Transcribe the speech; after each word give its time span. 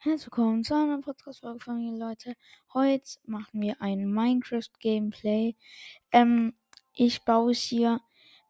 Herzlich 0.00 0.26
willkommen 0.26 0.62
zu 0.62 0.74
einer 0.74 1.00
Podcast-Folge 1.00 1.58
von 1.58 1.80
mir, 1.80 1.90
Leute. 1.90 2.36
Heute 2.72 3.18
machen 3.26 3.60
wir 3.60 3.82
ein 3.82 4.08
Minecraft-Gameplay. 4.08 5.56
Ähm, 6.12 6.54
ich 6.94 7.24
baue 7.24 7.52
hier 7.52 8.00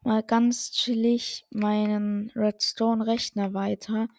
mal 0.03 0.21
ganz 0.21 0.69
chillig 0.69 1.47
meinen 1.49 2.29
Redstone-Rechner 2.35 3.55
weiter. 3.55 4.09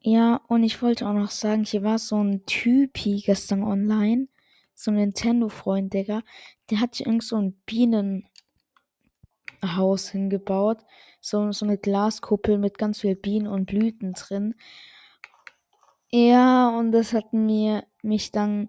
Ja, 0.00 0.40
und 0.48 0.64
ich 0.64 0.82
wollte 0.82 1.06
auch 1.06 1.12
noch 1.12 1.30
sagen, 1.30 1.62
hier 1.62 1.84
war 1.84 2.00
so 2.00 2.16
ein 2.20 2.44
Typi 2.44 3.22
gestern 3.24 3.62
online. 3.62 4.26
So 4.74 4.90
ein 4.90 4.96
Nintendo-Freund, 4.96 5.94
Digga. 5.94 6.22
Der 6.70 6.80
hat 6.80 6.96
hier 6.96 7.06
irgend 7.06 7.22
so 7.22 7.36
ein 7.36 7.52
Bienenhaus 7.66 8.28
hingebaut. 10.08 10.78
So, 11.20 11.52
so 11.52 11.64
eine 11.64 11.78
Glaskuppel 11.78 12.58
mit 12.58 12.78
ganz 12.78 13.02
viel 13.02 13.14
Bienen 13.14 13.46
und 13.46 13.66
Blüten 13.66 14.14
drin. 14.14 14.56
Ja, 16.16 16.68
und 16.68 16.92
das 16.92 17.12
hat 17.12 17.32
mir 17.32 17.84
mich 18.02 18.30
dann 18.30 18.68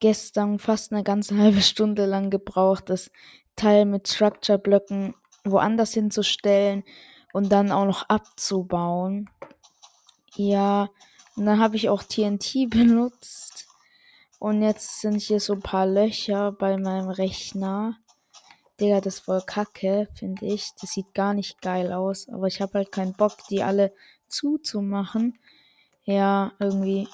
gestern 0.00 0.58
fast 0.58 0.92
eine 0.92 1.04
ganze 1.04 1.36
halbe 1.38 1.60
Stunde 1.60 2.06
lang 2.06 2.30
gebraucht, 2.30 2.88
das 2.88 3.10
Teil 3.54 3.84
mit 3.84 4.08
Structure-Blöcken 4.08 5.14
woanders 5.44 5.92
hinzustellen 5.92 6.82
und 7.34 7.52
dann 7.52 7.70
auch 7.70 7.84
noch 7.84 8.08
abzubauen. 8.08 9.28
Ja, 10.36 10.88
und 11.36 11.44
dann 11.44 11.60
habe 11.60 11.76
ich 11.76 11.90
auch 11.90 12.02
TNT 12.02 12.66
benutzt. 12.70 13.66
Und 14.38 14.62
jetzt 14.62 15.02
sind 15.02 15.20
hier 15.20 15.40
so 15.40 15.52
ein 15.52 15.60
paar 15.60 15.86
Löcher 15.86 16.50
bei 16.52 16.78
meinem 16.78 17.10
Rechner. 17.10 17.98
Digga, 18.80 19.02
das 19.02 19.16
ist 19.16 19.24
voll 19.26 19.42
kacke, 19.42 20.08
finde 20.14 20.46
ich. 20.46 20.70
Das 20.80 20.92
sieht 20.92 21.12
gar 21.12 21.34
nicht 21.34 21.60
geil 21.60 21.92
aus. 21.92 22.26
Aber 22.30 22.46
ich 22.46 22.62
habe 22.62 22.78
halt 22.78 22.90
keinen 22.90 23.12
Bock, 23.12 23.36
die 23.50 23.62
alle 23.62 23.92
zuzumachen. 24.28 25.38
Ja, 26.04 26.52
irgendwie. 26.58 27.08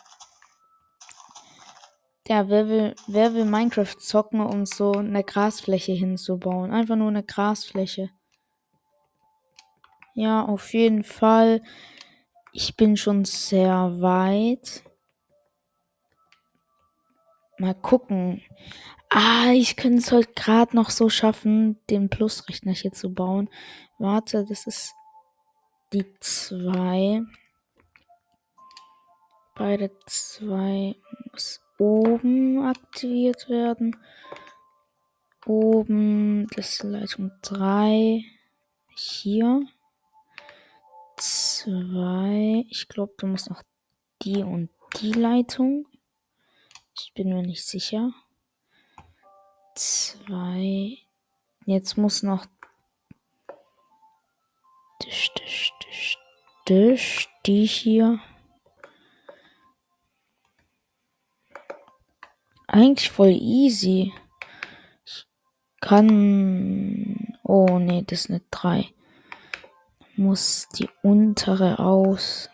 Ja, 2.27 2.49
wer 2.49 2.69
will, 2.69 2.95
wer 3.09 3.35
will 3.35 3.45
Minecraft 3.45 3.97
zocken, 3.99 4.41
um 4.41 4.65
so 4.65 4.93
eine 4.93 5.25
Grasfläche 5.25 5.93
hinzubauen? 5.93 6.71
Einfach 6.71 6.97
nur 6.97 7.09
eine 7.09 7.25
Grasfläche. 7.25 8.11
Ja, 10.15 10.45
auf 10.45 10.73
jeden 10.73 11.03
Fall. 11.03 11.63
Ich 12.53 12.77
bin 12.77 12.97
schon 12.97 13.25
sehr 13.25 14.01
weit. 14.01 14.85
Mal 17.59 17.75
gucken. 17.75 18.43
Ah, 19.09 19.51
ich 19.53 19.77
könnte 19.77 19.99
es 19.99 20.13
heute 20.13 20.33
gerade 20.35 20.77
noch 20.77 20.91
so 20.91 21.09
schaffen, 21.09 21.79
den 21.91 22.09
Plusrechner 22.09 22.73
hier 22.73 22.93
zu 22.93 23.13
bauen. 23.13 23.51
Warte, 23.99 24.45
das 24.49 24.67
ist 24.67 24.95
die 25.93 26.07
2. 26.21 27.23
Beide 29.61 29.91
2 30.07 30.97
muss 31.31 31.61
oben 31.77 32.65
aktiviert 32.65 33.51
werden. 33.51 33.95
Oben, 35.45 36.47
das 36.57 36.83
Leitung 36.83 37.31
3. 37.43 38.25
Hier. 38.97 39.67
2. 41.19 42.65
Ich 42.71 42.89
glaube, 42.89 43.13
du 43.19 43.27
musst 43.27 43.51
noch 43.51 43.63
die 44.23 44.43
und 44.43 44.71
die 44.97 45.13
Leitung. 45.13 45.87
Ich 46.97 47.13
bin 47.13 47.29
mir 47.29 47.43
nicht 47.43 47.67
sicher. 47.67 48.15
2. 49.75 50.97
Jetzt 51.67 51.99
muss 51.99 52.23
noch 52.23 52.47
Tisch, 55.01 55.31
Tisch, 55.35 55.71
Tisch, 55.81 56.19
Tisch, 56.65 57.29
die 57.45 57.67
hier. 57.67 58.21
Eigentlich 62.73 63.11
voll 63.11 63.31
easy. 63.33 64.13
Ich 65.05 65.27
kann. 65.81 67.37
Oh 67.43 67.81
nee, 67.81 68.05
das 68.07 68.21
ist 68.21 68.31
eine 68.31 68.43
3. 68.53 68.95
Muss 70.15 70.69
die 70.79 70.89
untere 71.03 71.81
aus. 71.81 72.49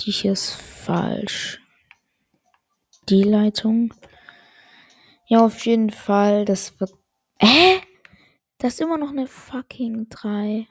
Die 0.00 0.10
hier 0.10 0.32
ist 0.32 0.52
falsch. 0.52 1.62
Die 3.08 3.22
Leitung. 3.22 3.94
Ja, 5.24 5.46
auf 5.46 5.64
jeden 5.64 5.88
Fall. 5.88 6.44
Das 6.44 6.78
wird. 6.78 6.92
Hä? 7.40 7.80
Das 8.58 8.74
ist 8.74 8.80
immer 8.82 8.98
noch 8.98 9.10
eine 9.10 9.26
fucking 9.26 10.10
3. 10.10 10.68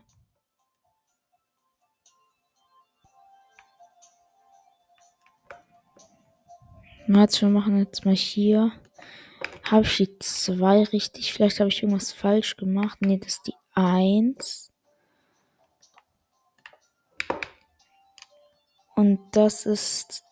Warte, 7.10 7.42
wir 7.42 7.50
machen 7.50 7.78
jetzt 7.80 8.06
mal 8.06 8.16
hier. 8.16 8.74
Habe 9.64 9.84
ich 9.84 9.98
die 9.98 10.20
2 10.20 10.84
richtig? 10.84 11.32
Vielleicht 11.32 11.60
habe 11.60 11.70
ich 11.70 11.82
irgendwas 11.82 12.12
falsch 12.12 12.58
gemacht. 12.58 13.02
Ne, 13.02 13.18
das 13.18 13.36
ist 13.36 13.48
die 13.48 13.56
1. 13.76 14.72
Und 18.96 19.20
das 19.32 19.66
ist. 19.66 20.24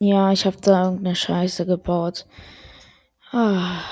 Ja, 0.00 0.32
ich 0.32 0.44
habe 0.46 0.56
da 0.60 0.84
irgendeine 0.84 1.14
Scheiße 1.14 1.66
gebaut. 1.66 2.26
Ah. 3.30 3.82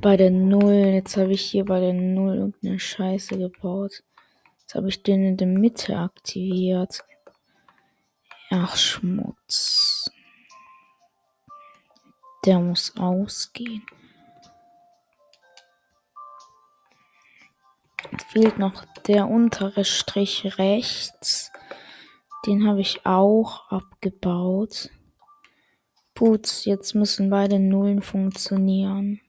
Bei 0.00 0.16
der 0.16 0.30
0. 0.30 0.72
Jetzt 0.72 1.16
habe 1.16 1.32
ich 1.32 1.42
hier 1.42 1.64
bei 1.64 1.78
der 1.78 1.92
0 1.92 2.36
irgendeine 2.36 2.80
Scheiße 2.80 3.38
gebaut. 3.38 4.02
Jetzt 4.60 4.74
habe 4.74 4.88
ich 4.88 5.02
den 5.02 5.24
in 5.24 5.36
der 5.36 5.46
Mitte 5.46 5.96
aktiviert. 5.96 7.04
Ach, 8.52 8.76
Schmutz. 8.76 10.10
Der 12.44 12.58
muss 12.58 12.96
ausgehen. 12.96 13.86
Fehlt 18.32 18.58
noch 18.58 18.84
der 19.06 19.28
untere 19.28 19.84
Strich 19.84 20.58
rechts. 20.58 21.52
Den 22.44 22.66
habe 22.66 22.80
ich 22.80 23.06
auch 23.06 23.70
abgebaut. 23.70 24.90
Gut, 26.18 26.66
jetzt 26.66 26.94
müssen 26.94 27.30
beide 27.30 27.60
Nullen 27.60 28.02
funktionieren. 28.02 29.20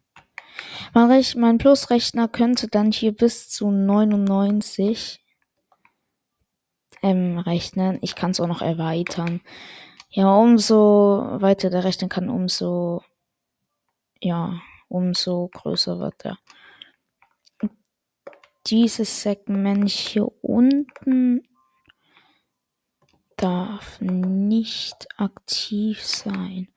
Mein, 0.93 1.11
Rech 1.11 1.35
mein 1.35 1.59
Plusrechner 1.59 2.27
könnte 2.27 2.67
dann 2.67 2.91
hier 2.91 3.11
bis 3.13 3.49
zu 3.49 3.69
99 3.69 5.21
ähm, 7.01 7.37
rechnen. 7.39 7.99
Ich 8.01 8.15
kann 8.15 8.31
es 8.31 8.39
auch 8.39 8.47
noch 8.47 8.61
erweitern. 8.61 9.41
Ja, 10.09 10.35
umso 10.35 11.37
weiter 11.41 11.69
der 11.69 11.83
rechnen 11.83 12.09
kann, 12.09 12.29
umso 12.29 13.01
ja, 14.21 14.61
umso 14.87 15.49
größer 15.49 15.99
wird 15.99 16.25
er. 16.25 16.37
Dieses 18.67 19.23
Segment 19.23 19.89
hier 19.89 20.27
unten 20.43 21.47
darf 23.35 23.99
nicht 23.99 25.07
aktiv 25.17 26.05
sein. 26.05 26.67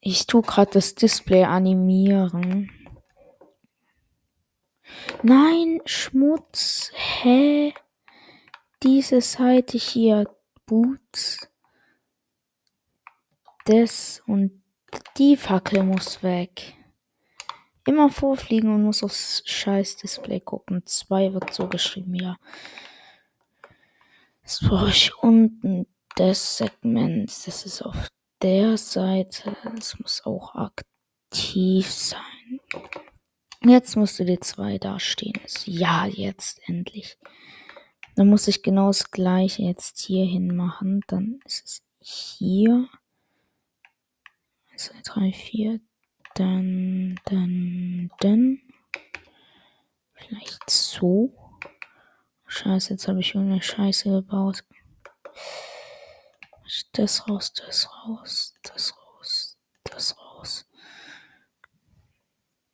Ich 0.00 0.26
tue 0.26 0.42
gerade 0.42 0.72
das 0.72 0.94
Display 0.94 1.44
animieren. 1.44 2.70
Nein, 5.22 5.80
Schmutz. 5.86 6.92
Hä? 6.94 7.72
Diese 8.84 9.20
Seite 9.20 9.78
hier 9.78 10.28
Boots. 10.66 11.48
Das 13.64 14.22
und 14.26 14.62
die 15.16 15.36
Fackel 15.36 15.82
muss 15.82 16.22
weg. 16.22 16.74
Immer 17.86 18.10
vorfliegen 18.10 18.74
und 18.74 18.82
muss 18.84 19.02
aufs 19.02 19.42
scheiß 19.46 19.96
Display 19.96 20.40
gucken. 20.40 20.84
2 20.84 21.34
wird 21.34 21.52
so 21.52 21.66
geschrieben, 21.68 22.14
ja. 22.14 22.36
Das 24.42 24.60
brauche 24.60 24.90
ich 24.90 25.16
unten. 25.16 25.86
Das 26.16 26.58
Segment, 26.58 27.28
das 27.28 27.66
ist 27.66 27.82
auf 27.82 28.08
der 28.40 28.76
Seite. 28.76 29.56
Das 29.74 29.98
muss 29.98 30.24
auch 30.24 30.54
aktiv 30.54 31.90
sein. 31.90 32.60
Jetzt 33.62 33.96
musste 33.96 34.24
die 34.24 34.38
2 34.38 34.78
dastehen. 34.78 35.40
Ja, 35.64 36.06
jetzt 36.06 36.60
endlich. 36.68 37.18
Dann 38.16 38.28
muss 38.28 38.46
ich 38.46 38.62
genau 38.62 38.88
das 38.88 39.10
gleiche 39.10 39.62
jetzt 39.62 39.98
hier 39.98 40.24
hin 40.24 40.54
machen. 40.54 41.02
Dann 41.08 41.40
ist 41.44 41.64
es 41.64 41.82
hier. 42.00 42.88
1, 44.70 44.84
2, 44.84 45.00
3, 45.02 45.32
4. 45.32 45.80
Dann, 46.34 47.20
dann, 47.24 48.10
dann. 48.20 48.60
Vielleicht 50.14 50.70
so. 50.70 51.32
Scheiße, 52.46 52.90
jetzt 52.90 53.08
habe 53.08 53.20
ich 53.20 53.34
irgendeine 53.34 53.62
Scheiße 53.62 54.10
gebaut. 54.10 54.64
Das 56.92 57.28
raus, 57.28 57.52
das 57.52 57.88
raus, 57.88 58.54
das 58.62 58.94
raus, 58.96 59.58
das 59.84 60.18
raus. 60.18 60.66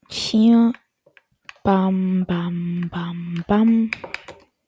Hier. 0.09 0.73
Bam, 1.63 2.25
bam, 2.27 2.89
bam, 2.91 3.45
bam. 3.47 3.91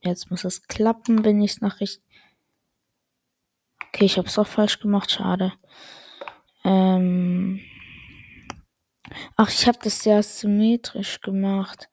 Jetzt 0.03 0.31
muss 0.31 0.45
es 0.45 0.67
klappen, 0.67 1.25
wenn 1.25 1.41
ich 1.41 1.53
es 1.53 1.61
nach 1.61 1.81
richtig. 1.81 2.03
Okay, 3.89 4.05
ich 4.05 4.19
habe 4.19 4.29
es 4.29 4.39
auch 4.39 4.47
falsch 4.47 4.81
gemacht, 4.81 5.11
schade. 5.11 5.53
Ähm. 6.65 7.61
Ach, 9.37 9.51
ich 9.51 9.67
habe 9.67 9.79
das 9.83 10.05
ja 10.05 10.23
symmetrisch 10.23 11.21
gemacht. 11.21 11.89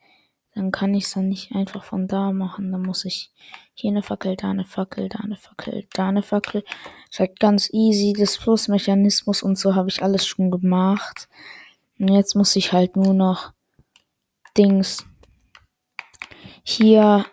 Dann 0.55 0.71
kann 0.71 0.93
ich 0.93 1.05
es 1.05 1.11
dann 1.13 1.29
nicht 1.29 1.51
einfach 1.51 1.83
von 1.83 2.07
da 2.07 2.31
machen. 2.31 2.71
Dann 2.71 2.81
muss 2.81 3.05
ich 3.05 3.31
hier 3.73 3.91
eine 3.91 4.01
Fackel, 4.03 4.35
da 4.35 4.49
eine 4.49 4.65
Fackel, 4.65 5.07
da 5.09 5.19
eine 5.19 5.37
Fackel, 5.37 5.87
da 5.93 6.09
eine 6.09 6.23
Fackel. 6.23 6.63
Ist 7.09 7.19
halt 7.19 7.39
ganz 7.39 7.69
easy. 7.71 8.13
Das 8.17 8.37
Flussmechanismus 8.37 9.43
und 9.43 9.57
so 9.57 9.75
habe 9.75 9.89
ich 9.89 10.01
alles 10.01 10.25
schon 10.25 10.51
gemacht. 10.51 11.29
Und 11.99 12.09
jetzt 12.09 12.35
muss 12.35 12.55
ich 12.55 12.73
halt 12.73 12.95
nur 12.95 13.13
noch 13.13 13.53
Dings 14.57 15.05
hier 16.63 17.25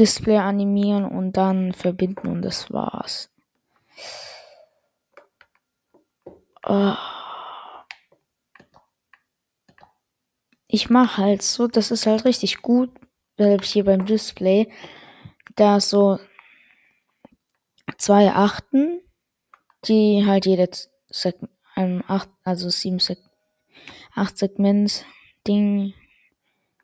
Display 0.00 0.38
animieren 0.38 1.04
und 1.04 1.36
dann 1.36 1.74
verbinden 1.74 2.26
und 2.28 2.42
das 2.42 2.72
war's. 2.72 3.30
Oh. 6.66 6.94
Ich 10.66 10.88
mache 10.88 11.18
halt 11.18 11.42
so, 11.42 11.66
das 11.66 11.90
ist 11.90 12.06
halt 12.06 12.24
richtig 12.24 12.62
gut, 12.62 12.90
hier 13.36 13.84
beim 13.84 14.06
Display, 14.06 14.72
da 15.56 15.80
so 15.80 16.18
zwei 17.98 18.32
Achten, 18.32 19.02
die 19.84 20.24
halt 20.26 20.46
jede 20.46 20.70
Seg 21.10 21.36
ähm, 21.76 22.02
acht, 22.06 22.30
also 22.44 22.70
sieben 22.70 23.00
Seg 23.00 23.18
acht 24.14 24.38
Segment 24.38 25.04
Ding 25.46 25.92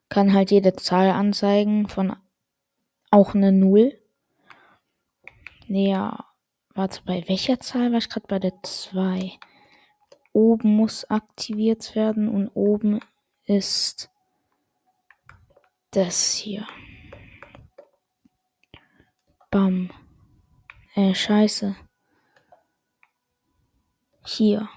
kann 0.08 0.32
halt 0.32 0.50
jede 0.50 0.74
Zahl 0.74 1.10
anzeigen 1.10 1.88
von 1.88 2.16
auch 3.11 3.35
eine 3.35 3.53
Null. 3.53 3.99
Ja, 5.69 6.25
warte, 6.75 7.03
bei 7.05 7.25
welcher 7.29 7.61
Zahl 7.61 7.91
war 7.91 7.99
ich 7.99 8.08
gerade 8.08 8.26
bei 8.26 8.38
der 8.38 8.53
2? 8.62 9.38
Oben 10.32 10.76
muss 10.76 11.05
aktiviert 11.11 11.94
werden 11.94 12.29
und 12.29 12.49
oben 12.50 13.00
ist 13.47 14.11
das 15.91 16.35
hier. 16.35 16.67
Bam. 19.50 19.91
Äh, 20.94 21.14
scheiße. 21.14 21.76
Hier. 24.25 24.69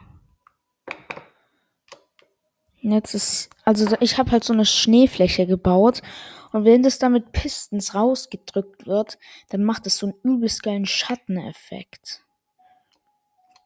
Jetzt 2.81 3.13
ist, 3.13 3.49
also 3.65 3.95
ich 3.99 4.17
habe 4.17 4.31
halt 4.31 4.43
so 4.43 4.53
eine 4.53 4.65
Schneefläche 4.65 5.45
gebaut 5.45 6.01
und 6.51 6.65
wenn 6.65 6.83
das 6.83 6.99
dann 6.99 7.13
mit 7.13 7.31
Pistons 7.31 7.93
rausgedrückt 7.93 8.87
wird, 8.87 9.17
dann 9.49 9.63
macht 9.63 9.85
es 9.85 9.97
so 9.97 10.07
einen 10.07 10.15
übelst 10.23 10.63
geilen 10.63 10.85
Schatteneffekt. 10.85 12.23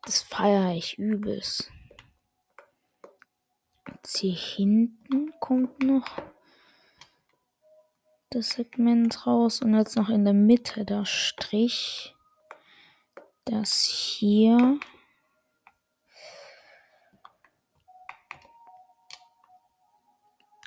Das 0.06 0.22
feiere 0.22 0.74
ich 0.74 0.98
übelst. 0.98 1.72
Jetzt 3.88 4.18
hier 4.18 4.36
hinten 4.36 5.34
kommt 5.40 5.82
noch 5.82 6.08
das 8.30 8.50
Segment 8.50 9.26
raus 9.28 9.62
und 9.62 9.76
jetzt 9.76 9.96
noch 9.96 10.10
in 10.10 10.26
der 10.26 10.34
Mitte 10.34 10.84
der 10.86 11.06
Strich. 11.06 12.16
Das 13.46 13.84
hier. 13.84 14.80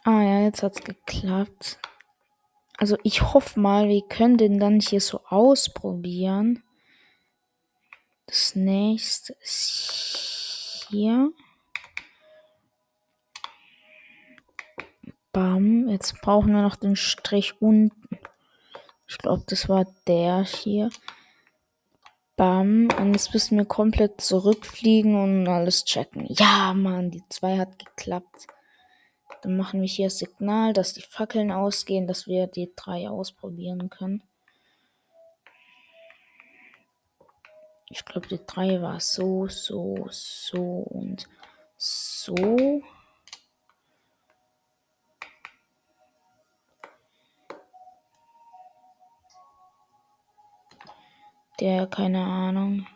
Ah 0.05 0.23
ja, 0.23 0.41
jetzt 0.43 0.63
hat's 0.63 0.83
geklappt. 0.83 1.79
Also 2.79 2.99
ich 3.03 3.23
hoffe 3.23 3.59
mal, 3.59 3.89
wir 3.89 4.03
können 4.07 4.37
den 4.37 4.61
dann 4.61 4.81
hier 4.81 5.01
so 5.01 5.21
ausprobieren. 5.27 6.63
Das 8.27 8.55
nächste 8.55 9.33
ist 9.43 10.87
hier. 10.91 11.33
Bam. 15.33 15.89
Jetzt 15.89 16.21
brauchen 16.21 16.53
wir 16.53 16.63
noch 16.63 16.77
den 16.77 16.97
Strich 16.97 17.61
unten. 17.61 18.19
Ich 19.09 19.19
glaube, 19.19 19.45
das 19.47 19.69
war 19.69 19.87
der 20.07 20.45
hier. 20.45 20.91
Bam. 22.37 22.89
Und 22.99 23.13
jetzt 23.13 23.33
müssen 23.33 23.57
wir 23.57 23.65
komplett 23.65 24.21
zurückfliegen 24.21 25.15
und 25.15 25.49
alles 25.49 25.85
checken. 25.85 26.27
Ja, 26.29 26.75
Mann, 26.75 27.11
die 27.11 27.23
2 27.29 27.59
hat 27.59 27.79
geklappt. 27.79 28.49
Dann 29.43 29.57
machen 29.57 29.81
wir 29.81 29.89
hier 29.89 30.07
das 30.07 30.19
Signal, 30.19 30.73
dass 30.73 30.95
die 30.95 31.03
Fackeln 31.03 31.53
ausgehen, 31.53 32.07
dass 32.07 32.27
wir 32.27 32.47
die 32.47 32.73
drei 32.75 33.09
ausprobieren 33.09 33.91
können. 33.91 34.23
Ich 37.89 38.05
glaube, 38.05 38.27
die 38.27 38.41
drei 38.45 38.83
war 38.83 38.99
so, 38.99 39.47
so, 39.47 40.09
so 40.11 40.61
und 40.61 41.29
so. 41.77 42.83
Der, 51.61 51.87
keine 51.87 52.23
Ahnung. 52.25 52.87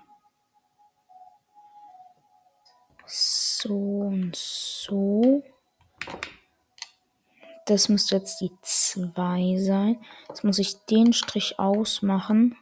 So 3.06 3.75
und 3.75 4.36
so. 4.36 5.43
Das 7.67 7.88
müsste 7.88 8.17
jetzt 8.17 8.41
die 8.41 8.50
2 8.62 9.56
sein. 9.58 10.05
Jetzt 10.29 10.43
muss 10.43 10.58
ich 10.58 10.85
den 10.87 11.12
Strich 11.12 11.58
ausmachen. 11.58 12.56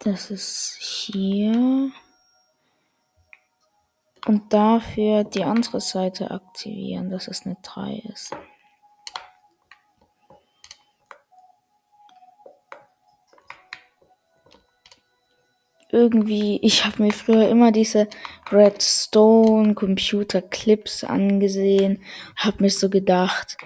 Das 0.00 0.30
ist 0.30 0.76
hier. 0.80 1.92
Und 4.26 4.52
dafür 4.52 5.22
die 5.22 5.44
andere 5.44 5.80
Seite 5.80 6.32
aktivieren, 6.32 7.10
dass 7.10 7.28
es 7.28 7.46
eine 7.46 7.56
3 7.62 8.02
ist. 8.12 8.34
Irgendwie, 15.96 16.58
ich 16.62 16.84
habe 16.84 17.02
mir 17.02 17.12
früher 17.12 17.48
immer 17.48 17.72
diese 17.72 18.08
Redstone 18.52 19.74
Computer 19.74 20.42
Clips 20.42 21.02
angesehen, 21.02 22.02
habe 22.36 22.62
mir 22.62 22.70
so 22.70 22.90
gedacht, 22.90 23.56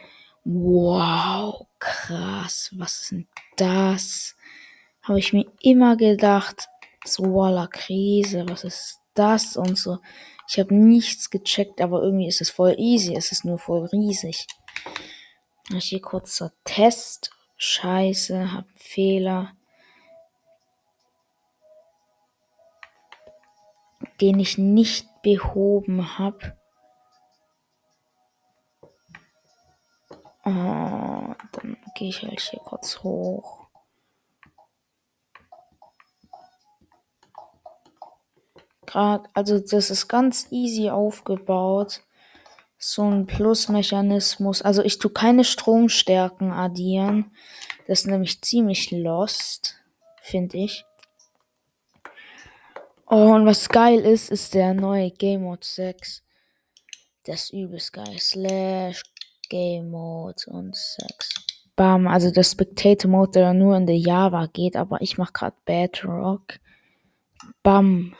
wow, 0.44 1.66
krass, 1.80 2.70
was 2.76 3.02
ist 3.02 3.10
denn 3.10 3.26
das? 3.56 4.36
Habe 5.02 5.18
ich 5.18 5.32
mir 5.32 5.46
immer 5.60 5.96
gedacht, 5.96 6.68
so 7.04 7.24
voila 7.24 7.66
Krise, 7.66 8.44
was 8.48 8.62
ist 8.62 9.00
das 9.14 9.56
und 9.56 9.76
so. 9.76 9.98
Ich 10.48 10.58
habe 10.58 10.74
nichts 10.74 11.30
gecheckt, 11.30 11.80
aber 11.80 12.02
irgendwie 12.02 12.28
ist 12.28 12.40
es 12.40 12.50
voll 12.50 12.76
easy, 12.78 13.14
es 13.16 13.32
ist 13.32 13.44
nur 13.44 13.58
voll 13.58 13.86
riesig. 13.86 14.46
Hier 15.68 16.00
kurzer 16.00 16.52
Test. 16.64 17.30
Scheiße, 17.56 18.52
hab 18.52 18.66
Fehler. 18.74 19.52
Den 24.20 24.38
ich 24.38 24.58
nicht 24.58 25.08
behoben 25.22 26.18
habe. 26.18 26.56
Oh, 30.44 31.34
dann 31.52 31.76
gehe 31.94 32.08
ich 32.08 32.22
halt 32.22 32.40
hier 32.40 32.60
kurz 32.60 33.02
hoch. 33.02 33.66
Gerade, 38.86 39.28
also 39.34 39.58
das 39.60 39.90
ist 39.90 40.08
ganz 40.08 40.48
easy 40.50 40.90
aufgebaut. 40.90 42.02
So 42.76 43.04
ein 43.04 43.26
Plusmechanismus. 43.26 44.62
Also 44.62 44.82
ich 44.82 44.98
tue 44.98 45.12
keine 45.12 45.44
Stromstärken 45.44 46.50
addieren. 46.50 47.30
Das 47.86 48.00
ist 48.00 48.06
nämlich 48.06 48.42
ziemlich 48.42 48.90
lost, 48.90 49.76
finde 50.22 50.56
ich. 50.58 50.84
Oh, 53.12 53.34
und 53.34 53.44
was 53.44 53.68
geil 53.68 53.98
ist, 53.98 54.30
ist 54.30 54.54
der 54.54 54.72
neue 54.72 55.10
Game 55.10 55.42
Mode 55.42 55.66
6. 55.66 56.22
Das 57.24 57.42
ist 57.42 57.52
übelst 57.52 57.92
geil. 57.92 58.16
Slash 58.20 59.02
Game 59.48 59.90
Mode 59.90 60.40
und 60.46 60.76
6. 60.76 61.34
Bam, 61.74 62.06
also 62.06 62.30
der 62.30 62.44
Spectator 62.44 63.10
Mode, 63.10 63.32
der 63.32 63.52
nur 63.52 63.76
in 63.76 63.88
der 63.88 63.98
Java 63.98 64.46
geht, 64.46 64.76
aber 64.76 65.00
ich 65.02 65.18
mach 65.18 65.32
grad 65.32 65.64
Bedrock. 65.64 66.60
Bam. 67.64 68.14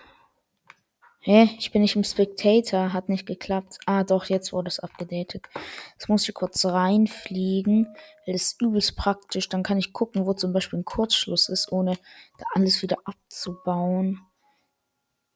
Hä? 1.20 1.50
Ich 1.60 1.70
bin 1.70 1.82
nicht 1.82 1.94
im 1.94 2.02
Spectator, 2.02 2.92
hat 2.92 3.08
nicht 3.08 3.26
geklappt. 3.26 3.78
Ah, 3.86 4.02
doch, 4.02 4.24
jetzt 4.24 4.52
wurde 4.52 4.70
es 4.70 4.80
abgedatet. 4.80 5.46
Jetzt 5.92 6.08
muss 6.08 6.28
ich 6.28 6.34
kurz 6.34 6.64
reinfliegen, 6.64 7.86
weil 8.26 8.32
das 8.32 8.42
ist 8.42 8.60
übelst 8.60 8.96
praktisch. 8.96 9.48
Dann 9.48 9.62
kann 9.62 9.78
ich 9.78 9.92
gucken, 9.92 10.26
wo 10.26 10.32
zum 10.32 10.52
Beispiel 10.52 10.80
ein 10.80 10.84
Kurzschluss 10.84 11.48
ist, 11.48 11.70
ohne 11.70 11.94
da 12.38 12.44
alles 12.54 12.82
wieder 12.82 12.96
abzubauen. 13.04 14.26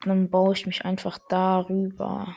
Dann 0.05 0.29
baue 0.29 0.53
ich 0.53 0.67
mich 0.67 0.85
einfach 0.85 1.19
darüber. 1.31 2.37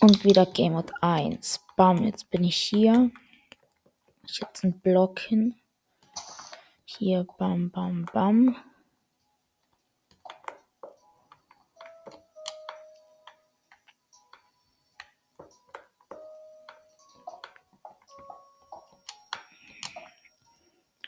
Und 0.00 0.24
wieder 0.24 0.46
Game 0.46 0.72
Mode 0.72 0.92
1. 1.00 1.64
Bam, 1.76 2.02
jetzt 2.02 2.30
bin 2.30 2.42
ich 2.42 2.56
hier. 2.56 3.10
ich 4.26 4.40
jetzt 4.40 4.64
einen 4.64 4.80
Block 4.80 5.20
hin. 5.20 5.54
Hier, 6.84 7.24
bam, 7.38 7.70
bam, 7.70 8.06
bam. 8.12 8.56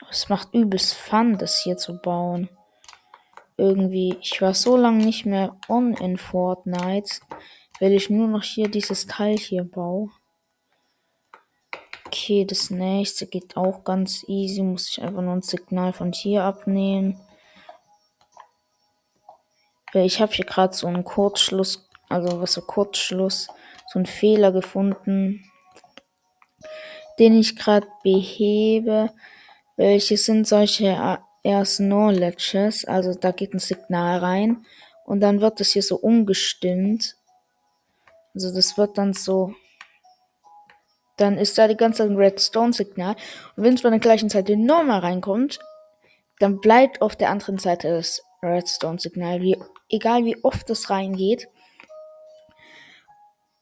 Es 0.09 0.29
macht 0.29 0.53
übelst 0.53 0.93
Fun, 0.93 1.37
das 1.37 1.61
hier 1.61 1.75
zu 1.75 1.97
bauen. 1.97 2.49
Irgendwie, 3.57 4.17
ich 4.21 4.41
war 4.41 4.53
so 4.53 4.75
lange 4.75 5.05
nicht 5.05 5.25
mehr 5.25 5.57
on 5.69 5.93
in 5.93 6.17
Fortnite, 6.17 7.21
weil 7.79 7.93
ich 7.93 8.09
nur 8.09 8.27
noch 8.27 8.43
hier 8.43 8.67
dieses 8.67 9.07
Teil 9.07 9.37
hier 9.37 9.63
baue. 9.63 10.09
Okay, 12.05 12.45
das 12.45 12.69
nächste 12.69 13.27
geht 13.27 13.57
auch 13.57 13.83
ganz 13.83 14.23
easy. 14.27 14.61
Muss 14.61 14.89
ich 14.89 15.01
einfach 15.01 15.21
nur 15.21 15.33
ein 15.33 15.41
Signal 15.41 15.93
von 15.93 16.11
hier 16.11 16.43
abnehmen. 16.43 17.19
Ich 19.93 20.19
habe 20.19 20.33
hier 20.33 20.45
gerade 20.45 20.73
so 20.73 20.87
einen 20.87 21.05
Kurzschluss, 21.05 21.89
also 22.09 22.41
was 22.41 22.53
so 22.53 22.61
Kurzschluss, 22.61 23.47
so 23.87 23.99
einen 23.99 24.05
Fehler 24.05 24.51
gefunden, 24.51 25.49
den 27.17 27.37
ich 27.37 27.55
gerade 27.55 27.87
behebe. 28.03 29.11
Welche 29.77 30.17
sind 30.17 30.47
solche 30.47 31.19
erst 31.45 31.77
Knowledges? 31.77 32.85
Also 32.85 33.13
da 33.13 33.31
geht 33.31 33.53
ein 33.53 33.59
Signal 33.59 34.19
rein 34.19 34.65
und 35.05 35.21
dann 35.21 35.39
wird 35.39 35.59
das 35.59 35.69
hier 35.69 35.83
so 35.83 35.95
umgestimmt. 35.97 37.15
Also 38.33 38.53
das 38.53 38.77
wird 38.77 38.97
dann 38.97 39.13
so 39.13 39.53
dann 41.17 41.37
ist 41.37 41.57
da 41.57 41.67
die 41.67 41.77
ganze 41.77 41.99
Zeit 41.99 42.09
ein 42.09 42.17
Redstone-Signal. 42.17 43.15
Und 43.55 43.63
wenn 43.63 43.75
es 43.75 43.81
bei 43.81 43.89
der 43.89 43.99
gleichen 43.99 44.29
Seite 44.29 44.57
nochmal 44.57 44.99
reinkommt, 44.99 45.59
dann 46.39 46.59
bleibt 46.59 47.01
auf 47.01 47.15
der 47.15 47.29
anderen 47.29 47.57
Seite 47.57 47.89
das 47.89 48.21
Redstone-Signal, 48.43 49.41
wie, 49.41 49.57
egal 49.89 50.25
wie 50.25 50.43
oft 50.43 50.69
es 50.69 50.89
reingeht. 50.89 51.47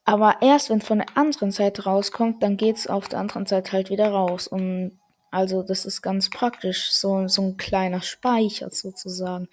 Aber 0.04 0.36
erst 0.42 0.68
wenn 0.68 0.78
es 0.78 0.86
von 0.86 0.98
der 0.98 1.16
anderen 1.16 1.50
Seite 1.50 1.84
rauskommt, 1.84 2.42
dann 2.42 2.56
geht 2.56 2.76
es 2.76 2.86
auf 2.88 3.08
der 3.08 3.20
anderen 3.20 3.46
Seite 3.46 3.72
halt 3.72 3.88
wieder 3.88 4.10
raus. 4.10 4.48
Und 4.48 4.98
also 5.34 5.62
das 5.62 5.84
ist 5.84 6.00
ganz 6.02 6.30
praktisch, 6.30 6.92
so, 6.92 7.26
so 7.28 7.42
ein 7.42 7.56
kleiner 7.56 8.02
Speicher 8.02 8.70
sozusagen. 8.70 9.48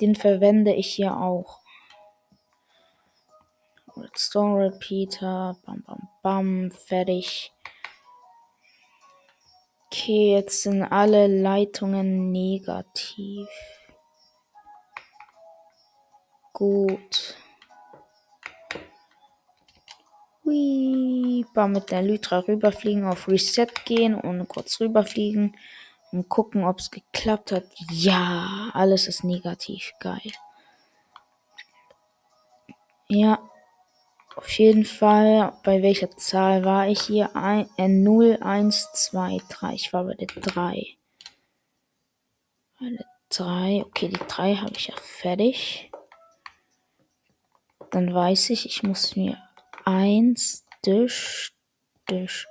Den 0.00 0.14
verwende 0.14 0.74
ich 0.74 0.94
hier 0.94 1.16
auch. 1.16 1.60
Redstone 3.96 4.66
Repeater, 4.66 5.56
bam 5.64 5.82
bam 5.82 6.08
bam, 6.22 6.70
fertig. 6.70 7.52
Okay, 9.86 10.32
jetzt 10.34 10.62
sind 10.62 10.82
alle 10.82 11.26
Leitungen 11.26 12.30
negativ. 12.30 13.48
Gut. 16.52 17.36
Hui, 20.46 21.44
mit 21.66 21.90
der 21.90 22.02
Lytra 22.02 22.38
rüberfliegen, 22.38 23.04
auf 23.04 23.28
Reset 23.28 23.66
gehen 23.84 24.14
und 24.14 24.46
kurz 24.46 24.80
rüberfliegen 24.80 25.56
und 26.12 26.28
gucken, 26.28 26.64
ob 26.64 26.78
es 26.78 26.90
geklappt 26.90 27.50
hat. 27.50 27.64
Ja, 27.90 28.70
alles 28.72 29.08
ist 29.08 29.24
negativ. 29.24 29.92
Geil. 29.98 30.32
Ja, 33.08 33.40
auf 34.36 34.50
jeden 34.58 34.84
Fall, 34.84 35.52
bei 35.64 35.82
welcher 35.82 36.10
Zahl 36.16 36.64
war 36.64 36.88
ich 36.88 37.00
hier? 37.00 37.34
Ein, 37.34 37.68
äh, 37.76 37.88
0, 37.88 38.38
1, 38.40 38.92
2, 38.92 39.38
3. 39.48 39.74
Ich 39.74 39.92
war 39.92 40.04
bei 40.04 40.14
der 40.14 40.26
3. 40.28 40.96
Bei 42.78 42.90
der 42.90 43.06
3. 43.30 43.82
Okay, 43.86 44.08
die 44.08 44.26
3 44.28 44.56
habe 44.56 44.74
ich 44.76 44.88
ja 44.88 44.94
fertig. 44.96 45.90
Dann 47.90 48.12
weiß 48.12 48.50
ich, 48.50 48.66
ich 48.66 48.82
muss 48.82 49.16
mir 49.16 49.38
1 49.86 50.66
durch, 50.82 51.52
durch, 52.06 52.46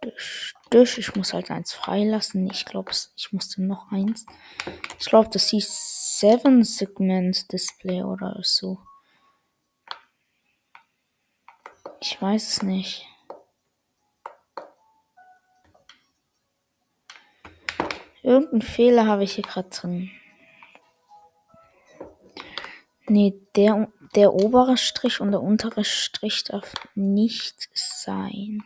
durch, 0.00 0.54
durch. 0.70 0.98
Ich 0.98 1.14
muss 1.14 1.32
halt 1.32 1.50
eins 1.50 1.72
freilassen. 1.72 2.48
Ich 2.50 2.64
glaube, 2.64 2.90
ich 3.16 3.32
musste 3.32 3.62
noch 3.62 3.92
eins. 3.92 4.26
Ich 4.98 5.06
glaube, 5.06 5.28
das 5.30 5.50
hieß 5.50 6.18
7 6.20 6.64
Segment 6.64 7.52
Display 7.52 8.02
oder 8.02 8.40
so. 8.42 8.78
Ich 12.00 12.20
weiß 12.20 12.48
es 12.48 12.62
nicht. 12.62 13.06
Irgendeinen 18.22 18.62
Fehler 18.62 19.06
habe 19.06 19.24
ich 19.24 19.34
hier 19.34 19.44
gerade 19.44 19.68
drin. 19.68 20.10
Nee, 23.06 23.34
der, 23.54 23.92
der 24.14 24.34
obere 24.34 24.76
Strich 24.76 25.20
und 25.20 25.30
der 25.30 25.42
untere 25.42 25.84
Strich 25.84 26.44
darf 26.44 26.74
nicht 26.94 27.68
sein. 27.74 28.62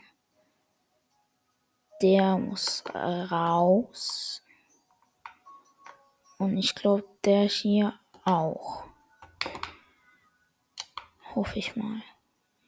Der 2.00 2.38
muss 2.38 2.82
raus. 2.94 4.42
Und 6.38 6.56
ich 6.56 6.74
glaube, 6.74 7.04
der 7.24 7.42
hier 7.42 7.98
auch. 8.24 8.84
Hoffe 11.34 11.58
ich 11.58 11.76
mal. 11.76 12.02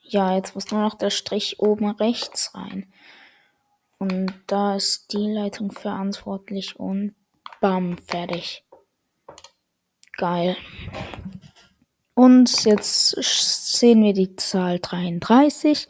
Ja, 0.01 0.35
jetzt 0.35 0.55
muss 0.55 0.71
nur 0.71 0.83
noch 0.83 0.95
der 0.95 1.11
Strich 1.11 1.61
oben 1.61 1.91
rechts 1.91 2.55
rein. 2.55 2.93
Und 3.99 4.33
da 4.47 4.77
ist 4.77 5.13
die 5.13 5.33
Leitung 5.33 5.73
verantwortlich 5.73 6.79
und 6.79 7.15
bam, 7.61 7.99
fertig. 7.99 8.65
Geil. 10.17 10.57
Und 12.17 12.65
jetzt 12.65 13.11
sehen 13.11 14.03
wir 14.03 14.15
die 14.15 14.35
Zahl 14.37 14.79
33. 14.81 15.87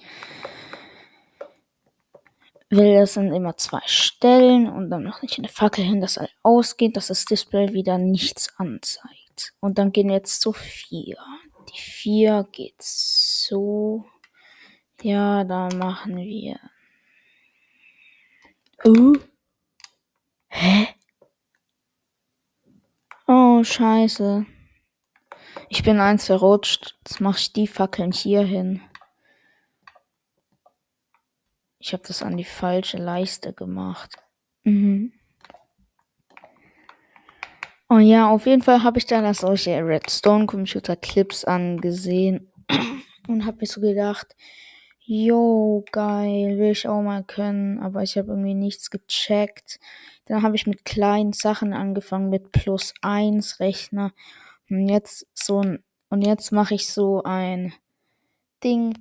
Will 2.69 2.95
das 2.95 3.15
sind 3.15 3.33
immer 3.33 3.57
zwei 3.57 3.83
Stellen 3.87 4.69
und 4.69 4.91
dann 4.91 5.05
noch 5.05 5.23
nicht 5.23 5.39
eine 5.39 5.49
Fackel 5.49 5.85
hin, 5.85 6.01
dass 6.01 6.19
alles 6.19 6.33
ausgeht, 6.43 6.97
dass 6.97 7.07
das 7.07 7.27
Display 7.27 7.73
wieder 7.75 7.97
nichts 7.99 8.53
anzeigt. 8.59 9.55
Und 9.61 9.79
dann 9.79 9.93
gehen 9.93 10.09
wir 10.09 10.17
jetzt 10.17 10.41
zu 10.41 10.53
4. 10.53 11.17
Die 11.69 11.81
4 11.81 12.49
geht 12.51 12.83
so. 12.83 14.05
Ja, 15.03 15.45
da 15.45 15.69
machen 15.77 16.17
wir. 16.17 16.59
Uh. 18.85 19.15
Hä? 20.49 20.89
Oh, 23.29 23.63
scheiße. 23.63 24.45
Ich 25.69 25.83
bin 25.83 26.01
eins 26.01 26.27
verrutscht. 26.27 26.97
Jetzt 27.07 27.21
mache 27.21 27.39
ich 27.39 27.53
die 27.53 27.67
Fackeln 27.67 28.13
hier 28.13 28.43
hin. 28.43 28.81
Ich 31.79 31.93
habe 31.93 32.03
das 32.07 32.23
an 32.23 32.37
die 32.37 32.45
falsche 32.45 32.97
Leiste 32.97 33.53
gemacht. 33.53 34.17
Mhm. 34.65 35.13
Oh 37.89 37.99
ja, 37.99 38.29
auf 38.29 38.47
jeden 38.47 38.63
Fall 38.63 38.83
habe 38.83 38.99
ich 38.99 39.07
dann 39.07 39.33
solche 39.33 39.87
Redstone 39.87 40.47
Computer 40.47 40.97
Clips 40.97 41.45
angesehen 41.45 42.51
und 43.29 43.47
habe 43.47 43.59
mir 43.61 43.67
so 43.67 43.81
gedacht, 43.81 44.35
jo, 45.05 45.85
geil, 45.93 46.59
will 46.59 46.73
ich 46.73 46.89
auch 46.89 47.01
mal 47.01 47.23
können, 47.23 47.79
aber 47.79 48.03
ich 48.03 48.19
habe 48.19 48.33
irgendwie 48.33 48.55
nichts 48.55 48.91
gecheckt. 48.91 49.79
Dann 50.25 50.43
habe 50.43 50.57
ich 50.57 50.67
mit 50.67 50.85
kleinen 50.85 51.33
Sachen 51.33 51.73
angefangen, 51.73 52.29
mit 52.29 52.51
plus 52.51 52.93
1 53.03 53.61
Rechner. 53.61 54.13
Und 54.71 54.89
jetzt 54.89 55.27
so 55.35 55.63
und 56.09 56.23
jetzt 56.23 56.53
mache 56.53 56.75
ich 56.75 56.89
so 56.89 57.23
ein 57.25 57.73
Ding, 58.63 58.95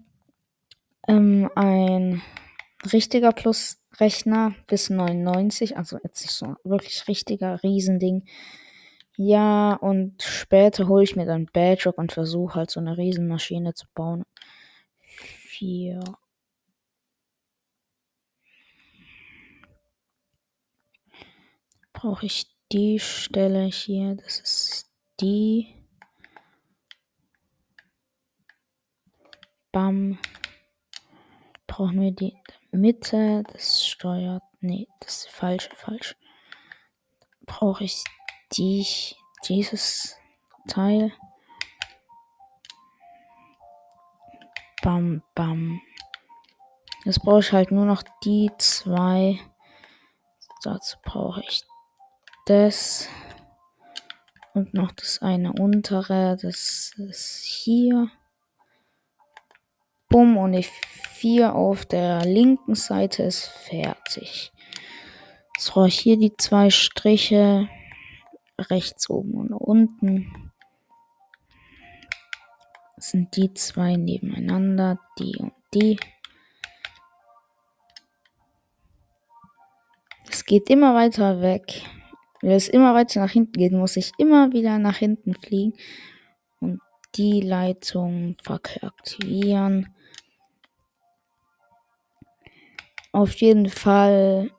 ähm, 1.07 1.49
ein 1.55 2.21
richtiger 2.91 3.31
Plus-Rechner 3.31 4.55
bis 4.67 4.89
99, 4.89 5.77
also 5.77 5.97
jetzt 6.03 6.21
nicht 6.23 6.33
so 6.33 6.55
wirklich 6.63 7.07
richtiger 7.07 7.61
Riesending. 7.63 8.25
Ja, 9.17 9.75
und 9.75 10.21
später 10.23 10.87
hole 10.87 11.03
ich 11.03 11.15
mir 11.15 11.25
dann 11.25 11.47
Bedrock 11.53 11.97
und 11.97 12.11
versuche 12.11 12.55
halt 12.55 12.71
so 12.71 12.79
eine 12.79 12.97
Riesenmaschine 12.97 13.73
zu 13.73 13.87
bauen. 13.95 14.23
Vier. 15.03 16.01
Brauche 21.93 22.25
ich 22.25 22.47
die 22.71 22.99
Stelle 22.99 23.63
hier, 23.65 24.15
das 24.15 24.39
ist 24.39 24.94
die. 25.19 25.73
Bam. 29.71 30.19
Brauchen 31.67 31.99
wir 32.01 32.11
die 32.11 32.37
Mitte, 32.71 33.43
das 33.51 33.85
steuert. 33.85 34.43
Nee, 34.61 34.87
das 34.99 35.17
ist 35.17 35.29
falsch, 35.29 35.69
falsch. 35.73 36.15
Brauche 37.45 37.83
ich 37.83 38.03
die, 38.53 38.87
dieses 39.47 40.17
Teil. 40.67 41.11
Bam, 44.81 45.23
bam. 45.33 45.81
Jetzt 47.03 47.21
brauche 47.21 47.39
ich 47.39 47.51
halt 47.51 47.71
nur 47.71 47.85
noch 47.85 48.03
die 48.23 48.51
zwei 48.57 49.39
dazu 50.65 50.97
brauche 51.03 51.41
ich 51.41 51.63
das 52.45 53.07
und 54.55 54.73
noch 54.73 54.91
das 54.93 55.21
eine 55.21 55.53
untere, 55.53 56.37
das 56.41 56.93
ist 56.97 57.43
hier. 57.43 58.09
Bumm 60.09 60.37
und 60.37 60.53
die 60.53 60.63
4 60.63 61.55
auf 61.55 61.85
der 61.85 62.23
linken 62.25 62.75
Seite 62.75 63.23
ist 63.23 63.47
fertig. 63.47 64.53
Jetzt 65.55 65.71
brauche 65.71 65.87
ich 65.87 65.99
hier 65.99 66.17
die 66.17 66.35
zwei 66.37 66.69
Striche 66.69 67.67
rechts 68.59 69.09
oben 69.09 69.33
und 69.33 69.53
unten. 69.53 70.51
Das 72.95 73.09
sind 73.11 73.35
die 73.35 73.53
zwei 73.53 73.95
nebeneinander, 73.95 74.99
die 75.19 75.35
und 75.37 75.53
die. 75.73 75.99
Es 80.29 80.45
geht 80.45 80.69
immer 80.69 80.95
weiter 80.95 81.41
weg. 81.41 81.83
Wenn 82.45 82.57
es 82.57 82.67
immer 82.67 82.93
weiter 82.93 83.21
nach 83.21 83.31
hinten 83.31 83.53
geht, 83.53 83.71
muss 83.71 83.97
ich 83.97 84.11
immer 84.19 84.53
wieder 84.53 84.77
nach 84.77 84.97
hinten 84.97 85.33
fliegen 85.33 85.73
und 86.59 86.79
die 87.15 87.41
Leitung 87.41 88.37
aktivieren. 88.45 89.95
Auf 93.11 93.33
jeden 93.37 93.67
Fall 93.67 94.51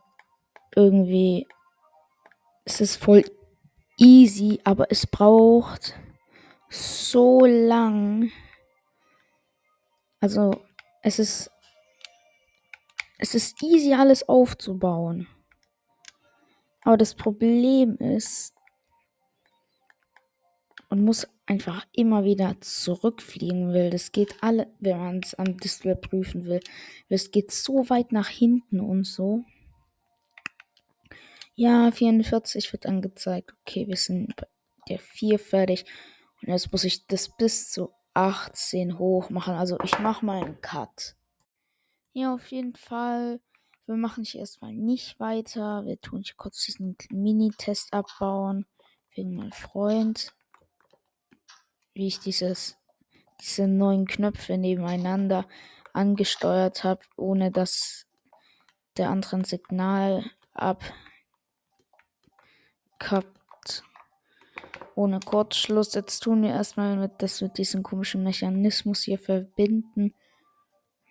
irgendwie 0.75 1.47
es 2.64 2.81
ist 2.81 2.97
voll 2.97 3.25
easy, 3.99 4.59
aber 4.64 4.90
es 4.90 5.07
braucht 5.07 5.95
so 6.69 7.47
lang. 7.47 8.33
Also 10.19 10.61
es 11.02 11.21
ist 11.21 11.52
es 13.19 13.37
ist 13.37 13.62
easy 13.62 13.95
alles 13.95 14.28
aufzubauen. 14.28 15.28
Aber 16.87 16.97
das 16.97 17.16
Problem 17.16 17.97
ist, 17.97 18.55
man 20.88 21.05
muss 21.05 21.26
einfach 21.45 21.85
immer 21.90 22.23
wieder 22.23 22.61
zurückfliegen 22.61 23.73
will. 23.73 23.90
Das 23.90 24.12
geht 24.12 24.37
alle, 24.40 24.73
wenn 24.78 24.97
man 24.97 25.19
es 25.19 25.35
am 25.35 25.57
Display 25.57 25.97
prüfen 25.97 26.45
will. 26.45 26.61
Es 27.09 27.33
geht 27.33 27.50
so 27.50 27.90
weit 27.90 28.12
nach 28.12 28.28
hinten 28.28 28.78
und 28.78 29.02
so. 29.02 29.45
Ja, 31.57 31.90
44 31.90 32.73
wird 32.73 32.87
angezeigt. 32.87 33.52
Okay, 33.62 33.88
wir 33.88 33.97
sind 33.97 34.37
bei 34.37 34.47
der 34.88 35.00
4 35.00 35.40
fertig. 35.40 35.87
Und 36.40 36.50
jetzt 36.50 36.71
muss 36.71 36.85
ich 36.85 37.09
das 37.09 37.37
bis 37.37 37.69
zu 37.73 37.90
18 38.14 39.00
hoch 39.00 39.28
machen. 39.28 39.55
Also 39.55 39.76
ich 39.83 39.99
mache 39.99 40.25
mal 40.25 40.45
einen 40.45 40.61
Cut. 40.61 41.16
Ja, 42.12 42.33
auf 42.33 42.47
jeden 42.52 42.76
Fall 42.76 43.40
wir 43.87 43.97
machen 43.97 44.25
hier 44.25 44.40
erstmal 44.40 44.73
nicht 44.73 45.21
weiter. 45.21 45.85
Wir 45.85 46.00
tun 46.00 46.23
hier 46.25 46.35
kurz 46.37 46.64
diesen 46.64 46.97
Mini-Test 47.11 47.93
abbauen. 47.93 48.66
Wegen 49.14 49.35
meinem 49.35 49.52
Freund. 49.52 50.35
Wie 51.95 52.09
ich 52.09 52.19
dieses, 52.19 52.76
diese 53.40 53.69
neuen 53.69 54.07
Knöpfe 54.07 54.59
nebeneinander 54.59 55.47
angesteuert 55.93 56.85
habe, 56.85 57.00
ohne 57.16 57.50
dass 57.50 58.07
der 58.97 59.11
andere 59.11 59.37
ein 59.37 59.45
Signal 59.45 60.31
abkappt. 60.52 60.93
Ohne 64.95 65.21
Kurzschluss. 65.21 65.95
Jetzt 65.95 66.21
tun 66.21 66.43
wir 66.43 66.50
erstmal 66.50 66.97
mit, 66.97 67.23
das 67.23 67.40
mit 67.40 67.57
diesem 67.57 67.83
komischen 67.83 68.23
Mechanismus 68.25 69.02
hier 69.02 69.19
verbinden. 69.19 70.14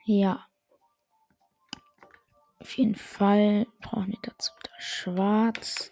Ja. 0.05 0.47
Auf 2.59 2.77
jeden 2.77 2.95
Fall 2.95 3.67
brauchen 3.79 4.07
wir 4.07 4.19
dazu 4.21 4.51
wieder 4.57 4.73
schwarz. 4.79 5.91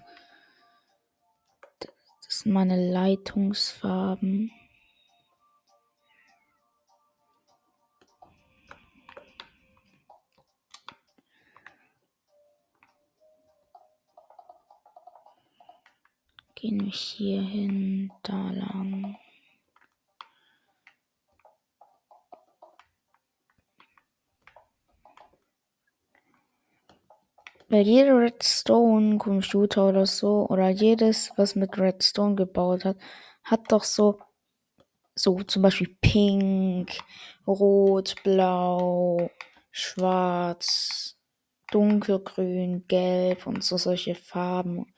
Das 1.80 2.40
sind 2.40 2.54
meine 2.54 2.92
Leitungsfarben. 2.92 4.52
Gehen 16.56 16.86
wir 16.86 16.92
hier 16.92 17.42
hin, 17.42 18.12
da 18.24 18.52
lang. 18.52 19.18
Weil 27.74 27.88
jeder 27.88 28.20
Redstone-Computer 28.20 29.90
oder 29.90 30.06
so, 30.06 30.48
oder 30.48 30.70
jedes, 30.70 31.32
was 31.38 31.56
mit 31.56 31.76
Redstone 31.80 32.36
gebaut 32.36 32.86
hat, 32.86 32.98
hat 33.44 33.72
doch 33.72 33.84
so, 33.84 34.20
so 35.16 35.42
zum 35.42 35.64
Beispiel 35.64 35.98
pink, 36.00 36.92
rot, 37.48 38.14
blau, 38.24 39.32
schwarz, 39.72 41.18
dunkelgrün, 41.72 42.86
gelb 42.88 43.48
und 43.48 43.64
so 43.64 43.78
solche 43.78 44.14
Farben. 44.14 44.94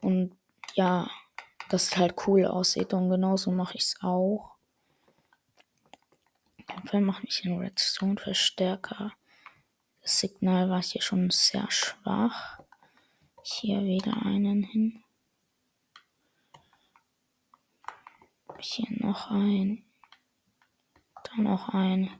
Und 0.00 0.34
ja, 0.72 1.10
dass 1.68 1.88
es 1.88 1.96
halt 1.98 2.14
cool 2.26 2.46
aussieht. 2.46 2.94
Und 2.94 3.10
genauso 3.10 3.50
mache 3.50 3.76
ich 3.76 3.82
es 3.82 3.96
auch. 4.00 4.56
Dann 6.90 7.04
mache 7.04 7.26
ich 7.26 7.44
einen 7.44 7.58
Redstone-Verstärker. 7.58 9.12
Das 10.02 10.18
Signal 10.18 10.68
war 10.68 10.82
hier 10.82 11.00
schon 11.00 11.30
sehr 11.30 11.70
schwach. 11.70 12.58
Hier 13.42 13.84
wieder 13.84 14.26
einen 14.26 14.64
hin. 14.64 15.04
Hier 18.58 18.86
noch 18.90 19.30
ein. 19.30 19.84
Da 21.22 21.40
noch 21.40 21.68
ein. 21.68 22.10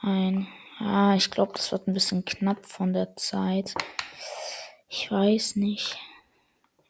Ein. 0.00 0.48
Ah, 0.78 1.14
ich 1.14 1.30
glaube, 1.30 1.52
das 1.52 1.70
wird 1.70 1.86
ein 1.86 1.94
bisschen 1.94 2.24
knapp 2.24 2.66
von 2.66 2.92
der 2.92 3.14
Zeit. 3.16 3.74
Ich 4.88 5.10
weiß 5.10 5.56
nicht, 5.56 5.98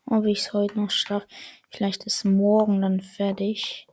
ob 0.06 0.24
ich 0.24 0.40
es 0.40 0.52
heute 0.52 0.80
noch 0.80 0.90
schaffe. 0.90 1.26
Vielleicht 1.70 2.04
ist 2.04 2.24
morgen 2.24 2.80
dann 2.80 3.00
fertig. 3.00 3.88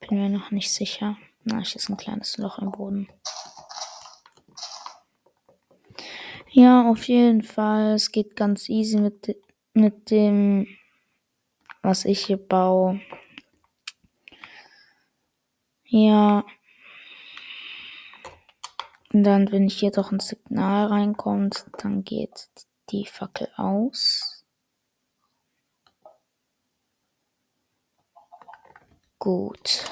Bin 0.00 0.18
mir 0.18 0.30
noch 0.30 0.50
nicht 0.50 0.72
sicher. 0.72 1.16
Na, 1.44 1.60
hier 1.60 1.76
ist 1.76 1.88
ein 1.90 1.96
kleines 1.96 2.38
Loch 2.38 2.58
im 2.58 2.72
Boden. 2.72 3.08
Ja, 6.58 6.90
auf 6.90 7.06
jeden 7.06 7.42
Fall. 7.42 7.94
Es 7.94 8.10
geht 8.10 8.34
ganz 8.34 8.68
easy 8.68 8.98
mit, 8.98 9.40
mit 9.74 10.10
dem, 10.10 10.66
was 11.82 12.04
ich 12.04 12.26
hier 12.26 12.36
baue. 12.36 13.00
Ja. 15.84 16.44
Und 19.12 19.22
dann, 19.22 19.52
wenn 19.52 19.68
ich 19.68 19.78
hier 19.78 19.92
doch 19.92 20.10
ein 20.10 20.18
Signal 20.18 20.88
reinkommt, 20.88 21.66
dann 21.78 22.02
geht 22.02 22.48
die 22.90 23.06
Fackel 23.06 23.48
aus. 23.54 24.44
Gut. 29.20 29.84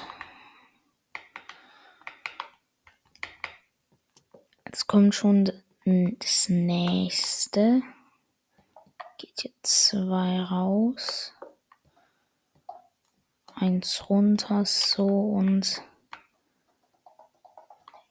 Jetzt 4.65 4.89
kommt 4.89 5.15
schon 5.15 5.53
das 5.87 6.49
nächste 6.49 7.81
geht 9.19 9.45
jetzt 9.45 9.87
zwei 9.87 10.41
raus. 10.41 11.33
Eins 13.55 14.11
runter, 14.11 14.65
so 14.65 15.07
und 15.07 15.81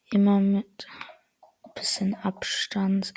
immer 0.10 0.40
mit 0.40 0.88
bisschen 1.74 2.16
Abstand. 2.16 3.14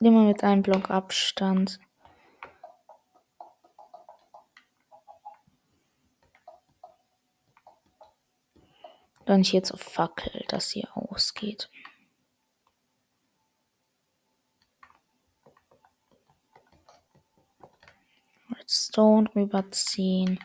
Immer 0.00 0.24
mit 0.24 0.44
einem 0.44 0.60
Block 0.60 0.90
Abstand. 0.90 1.80
Dann 9.32 9.40
ich 9.40 9.54
jetzt 9.54 9.72
auf 9.72 9.80
Fackel, 9.80 10.44
dass 10.48 10.68
sie 10.68 10.86
ausgeht. 10.92 11.70
Redstone 18.54 19.34
rüberziehen. 19.34 20.38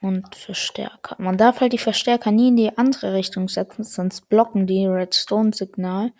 Und 0.00 0.34
Verstärker. 0.34 1.16
Man 1.18 1.36
darf 1.36 1.60
halt 1.60 1.74
die 1.74 1.78
Verstärker 1.78 2.30
nie 2.30 2.48
in 2.48 2.56
die 2.56 2.78
andere 2.78 3.12
Richtung 3.12 3.46
setzen, 3.50 3.84
sonst 3.84 4.30
blocken 4.30 4.66
die 4.66 4.86
Redstone-Signal. 4.86 6.14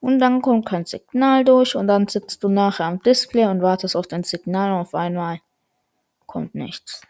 Und 0.00 0.18
dann 0.18 0.40
kommt 0.40 0.64
kein 0.64 0.86
Signal 0.86 1.44
durch 1.44 1.76
und 1.76 1.88
dann 1.88 2.08
sitzt 2.08 2.42
du 2.42 2.48
nachher 2.48 2.86
am 2.86 3.00
Display 3.00 3.44
und 3.44 3.60
wartest 3.60 3.96
auf 3.96 4.06
dein 4.06 4.24
Signal 4.24 4.72
und 4.72 4.78
auf 4.78 4.94
einmal 4.94 5.40
kommt 6.24 6.54
nichts. 6.54 7.02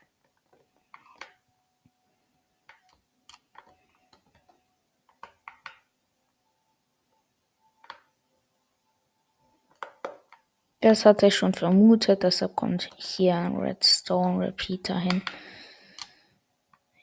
Das 10.85 11.07
hatte 11.07 11.29
ich 11.29 11.35
schon 11.35 11.55
vermutet, 11.55 12.25
deshalb 12.25 12.57
kommt 12.57 12.91
hier 12.99 13.37
ein 13.37 13.57
Redstone 13.57 14.49
Repeater 14.49 14.99
hin. 14.99 15.23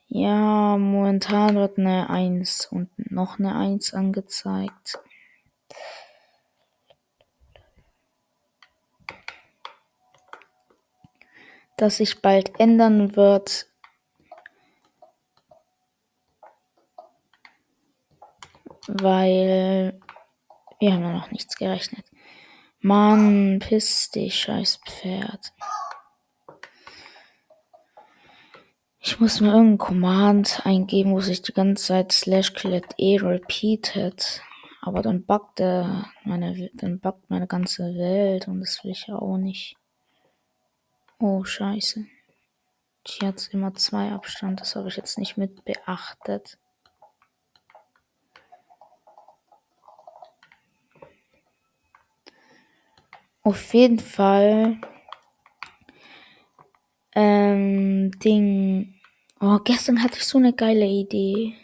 Ja, 0.06 0.78
momentan 0.78 1.56
wird 1.56 1.80
eine 1.80 2.08
1 2.08 2.68
und 2.68 2.92
noch 3.12 3.40
eine 3.40 3.56
1 3.56 3.96
angezeigt. 3.96 5.00
Das 11.76 11.98
sich 11.98 12.22
bald 12.22 12.60
ändern 12.60 13.16
wird. 13.16 13.66
Weil 18.88 20.00
wir 20.80 20.94
haben 20.94 21.02
ja 21.02 21.14
noch 21.14 21.32
nichts 21.32 21.56
gerechnet. 21.56 22.11
Mann, 22.84 23.60
piss 23.60 24.10
dich, 24.10 24.36
scheiß 24.40 24.80
Pferd. 24.88 25.54
Ich 29.00 29.20
muss 29.20 29.40
mir 29.40 29.50
irgendeinen 29.50 29.78
Command 29.78 30.66
eingeben, 30.66 31.14
wo 31.14 31.22
sich 31.22 31.44
die 31.44 31.54
ganze 31.54 31.86
Zeit 31.86 32.12
slash 32.12 32.54
collect 32.54 32.96
e 32.98 33.18
repeated. 33.18 34.42
Aber 34.82 35.04
dann 35.04 35.26
buggt 35.26 35.60
der 35.60 36.08
meine, 36.24 36.72
dann 36.74 37.00
buggt 37.00 37.30
meine 37.30 37.46
ganze 37.46 37.84
Welt 37.96 38.48
und 38.48 38.62
das 38.62 38.84
will 38.84 38.92
ich 38.92 39.06
ja 39.08 39.16
auch 39.16 39.38
nicht. 39.38 39.76
Oh, 41.20 41.44
scheiße. 41.44 42.06
Hier 43.06 43.28
hat 43.28 43.48
immer 43.52 43.76
zwei 43.76 44.12
Abstand, 44.12 44.60
das 44.60 44.76
habe 44.76 44.88
ich 44.88 44.98
jetzt 44.98 45.20
nicht 45.20 45.38
mit 45.38 45.66
beachtet. 45.66 46.58
Auf 53.44 53.74
jeden 53.74 54.00
Fall. 54.00 54.78
Ähm, 57.14 58.12
Ding. 58.20 58.94
Oh, 59.40 59.58
gestern 59.64 60.04
hatte 60.04 60.18
ich 60.18 60.26
so 60.26 60.38
eine 60.38 60.54
geile 60.54 60.86
Idee. 60.86 61.56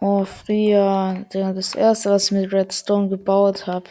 Oh, 0.00 0.24
früher, 0.24 1.26
das 1.30 1.74
erste, 1.74 2.10
was 2.10 2.26
ich 2.26 2.32
mit 2.32 2.52
Redstone 2.52 3.08
gebaut 3.08 3.66
habe. 3.66 3.90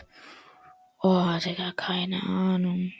Oh, 1.02 1.38
Digga, 1.44 1.74
keine 1.76 2.22
Ahnung. 2.24 2.94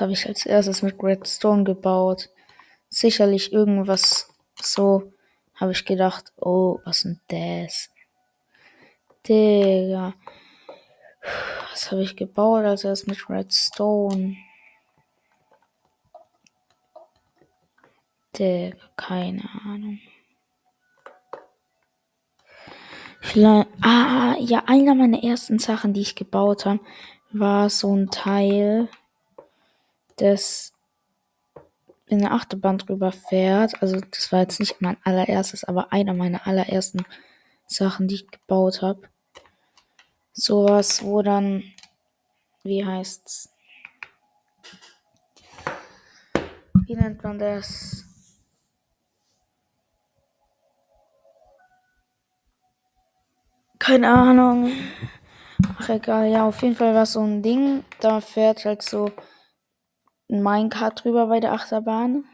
Habe 0.00 0.12
ich 0.12 0.26
als 0.26 0.46
erstes 0.46 0.82
mit 0.82 1.02
Redstone 1.02 1.64
gebaut? 1.64 2.30
Sicherlich 2.88 3.52
irgendwas 3.52 4.28
so, 4.60 5.12
habe 5.54 5.72
ich 5.72 5.84
gedacht, 5.84 6.32
oh, 6.36 6.80
was 6.84 7.02
denn 7.02 7.20
das? 7.28 7.90
Digga. 9.26 10.14
Was 11.70 11.90
habe 11.90 12.02
ich 12.02 12.16
gebaut 12.16 12.64
als 12.64 12.84
erstes 12.84 13.06
mit 13.08 13.28
Redstone? 13.28 14.36
Digga, 18.38 18.76
keine 18.96 19.48
Ahnung. 19.64 19.98
Vielleicht, 23.20 23.68
ah, 23.82 24.36
ja, 24.38 24.62
einer 24.66 24.94
meiner 24.94 25.24
ersten 25.24 25.58
Sachen, 25.58 25.92
die 25.92 26.02
ich 26.02 26.14
gebaut 26.14 26.64
habe, 26.64 26.80
war 27.32 27.68
so 27.70 27.94
ein 27.94 28.10
Teil, 28.10 28.88
das 30.16 30.72
in 32.06 32.20
der 32.20 32.32
Achterbahn 32.32 32.78
drüber 32.78 33.12
fährt. 33.12 33.82
Also 33.82 34.00
das 34.00 34.32
war 34.32 34.40
jetzt 34.40 34.60
nicht 34.60 34.80
mein 34.80 34.96
allererstes, 35.04 35.64
aber 35.64 35.92
einer 35.92 36.14
meiner 36.14 36.46
allerersten 36.46 37.04
Sachen, 37.66 38.08
die 38.08 38.16
ich 38.16 38.30
gebaut 38.30 38.82
habe. 38.82 39.08
Sowas, 40.32 41.02
wo 41.02 41.22
dann, 41.22 41.64
wie 42.62 42.84
heißt's? 42.84 43.52
Wie 46.86 46.94
nennt 46.94 47.22
man 47.24 47.38
das? 47.38 48.04
Keine 53.78 54.08
Ahnung. 54.08 54.72
Ach 55.78 55.88
egal, 55.88 56.28
ja, 56.30 56.46
auf 56.46 56.62
jeden 56.62 56.76
Fall 56.76 56.94
war 56.94 57.06
so 57.06 57.20
ein 57.20 57.42
Ding. 57.42 57.84
Da 58.00 58.20
fährt 58.20 58.64
halt 58.64 58.82
so 58.82 59.10
ein 60.30 60.42
Minecart 60.42 61.04
drüber 61.04 61.26
bei 61.26 61.40
der 61.40 61.52
Achterbahn. 61.52 62.24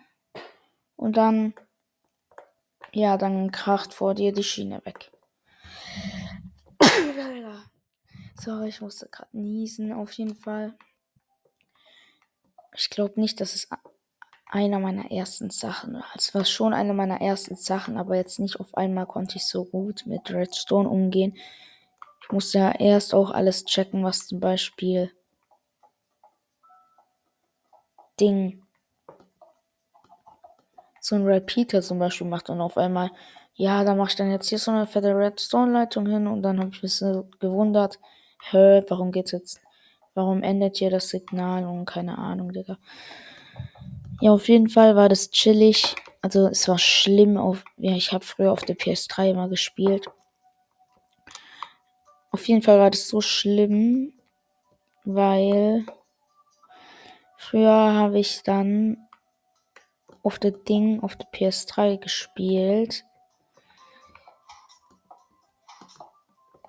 Und 0.97 1.17
dann, 1.17 1.55
ja, 2.93 3.17
dann 3.17 3.51
kracht 3.51 3.95
vor 3.95 4.15
dir 4.15 4.33
die 4.33 4.45
Schiene 4.45 4.85
weg. 4.85 5.11
Sorry, 8.41 8.69
ich 8.69 8.81
musste 8.81 9.09
gerade 9.09 9.37
niesen, 9.37 9.93
auf 9.93 10.13
jeden 10.13 10.37
Fall. 10.37 10.75
Ich 12.75 12.89
glaube 12.89 13.21
nicht, 13.21 13.41
dass 13.41 13.55
es 13.55 13.69
einer 14.53 14.79
meiner 14.79 15.11
ersten 15.11 15.51
Sachen 15.51 15.95
war. 15.95 16.05
Es 16.15 16.35
war 16.35 16.45
schon 16.45 16.75
eine 16.75 16.93
meiner 16.93 17.21
ersten 17.21 17.57
Sachen, 17.57 17.97
aber 17.97 18.17
jetzt 18.17 18.39
nicht 18.39 18.61
auf 18.61 18.75
einmal 18.77 19.07
konnte 19.07 19.37
ich 19.37 19.47
so 19.47 19.65
gut 19.65 20.05
mit 20.07 20.31
Redstone 20.31 20.89
umgehen. 20.89 21.37
Ich 22.23 22.31
musste 22.31 22.59
ja 22.59 22.73
erst 22.73 23.15
auch 23.15 23.31
alles 23.31 23.65
checken, 23.65 24.05
was 24.05 24.29
zum 24.29 24.41
Beispiel 24.41 25.11
Ding 28.23 28.63
so 31.01 31.17
ein 31.17 31.27
Repeater 31.27 31.83
zum 31.83 31.99
Beispiel 31.99 32.29
macht 32.29 32.49
und 32.49 32.61
auf 32.61 32.79
einmal, 32.79 33.11
ja, 33.55 33.83
da 33.83 33.95
mache 33.95 34.11
ich 34.11 34.17
dann 34.17 34.31
jetzt 34.31 34.49
hier 34.49 34.59
so 34.59 34.71
eine 34.71 34.87
fette 34.87 35.17
Redstone-Leitung 35.17 36.07
hin 36.07 36.29
und 36.29 36.43
dann 36.43 36.61
habe 36.61 36.71
ich 36.73 36.83
mich 36.83 36.95
so 36.95 37.29
gewundert, 37.41 37.99
hä, 38.51 38.83
warum 38.89 39.11
geht's 39.11 39.33
jetzt, 39.33 39.61
warum 40.15 40.45
endet 40.45 40.77
hier 40.77 40.91
das 40.91 41.09
Signal 41.09 41.65
und 41.65 41.87
keine 41.87 42.17
Ahnung, 42.19 42.53
Digga. 42.53 42.79
Ja, 44.21 44.31
auf 44.31 44.49
jeden 44.49 44.69
Fall 44.69 44.95
war 44.95 45.09
das 45.09 45.31
chillig. 45.31 45.97
Also 46.21 46.47
es 46.47 46.69
war 46.69 46.79
schlimm 46.79 47.37
auf, 47.37 47.65
ja, 47.77 47.97
ich 47.97 48.13
habe 48.13 48.25
früher 48.25 48.53
auf 48.53 48.63
der 48.63 48.77
PS3 48.77 49.31
immer 49.31 49.49
gespielt. 49.49 50.07
Auf 52.31 52.47
jeden 52.47 52.63
Fall 52.63 52.79
war 52.79 52.91
das 52.91 53.09
so 53.09 53.21
schlimm, 53.21 54.13
weil 55.05 55.85
Früher 57.43 57.93
habe 57.93 58.21
ich 58.21 58.45
dann 58.45 59.09
auf 60.23 60.39
der 60.39 60.53
Ding, 60.53 61.03
auf 61.03 61.17
der 61.17 61.27
PS3 61.33 61.99
gespielt. 61.99 63.05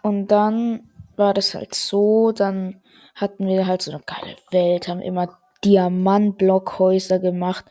Und 0.01 0.29
dann 0.29 0.89
war 1.15 1.35
das 1.35 1.53
halt 1.53 1.75
so, 1.75 2.31
dann 2.31 2.81
hatten 3.13 3.45
wir 3.45 3.67
halt 3.67 3.83
so 3.83 3.91
eine 3.91 4.01
geile 4.01 4.35
Welt, 4.49 4.87
haben 4.87 4.99
immer 4.99 5.37
Diamantblockhäuser 5.63 7.19
gemacht 7.19 7.65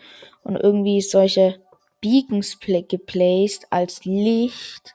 und 0.44 0.54
irgendwie 0.54 1.00
solche 1.00 1.60
Beacons 2.00 2.60
geplaced 2.60 3.66
als 3.70 4.04
Licht 4.04 4.94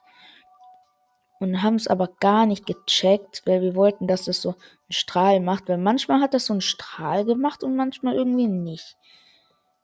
und 1.40 1.62
haben 1.62 1.76
es 1.76 1.88
aber 1.88 2.10
gar 2.20 2.46
nicht 2.46 2.66
gecheckt, 2.66 3.44
weil 3.46 3.62
wir 3.62 3.76
wollten, 3.76 4.08
dass 4.08 4.26
das 4.26 4.42
so 4.42 4.50
einen 4.50 4.92
Strahl 4.92 5.40
macht, 5.40 5.70
weil 5.70 5.78
manchmal 5.78 6.22
hat 6.22 6.34
das 6.34 6.46
so 6.46 6.54
einen 6.54 6.62
Strahl 6.62 7.26
gemacht 7.26 7.64
und 7.64 7.76
manchmal 7.76 8.16
irgendwie 8.16 8.48
nicht. 8.48 8.98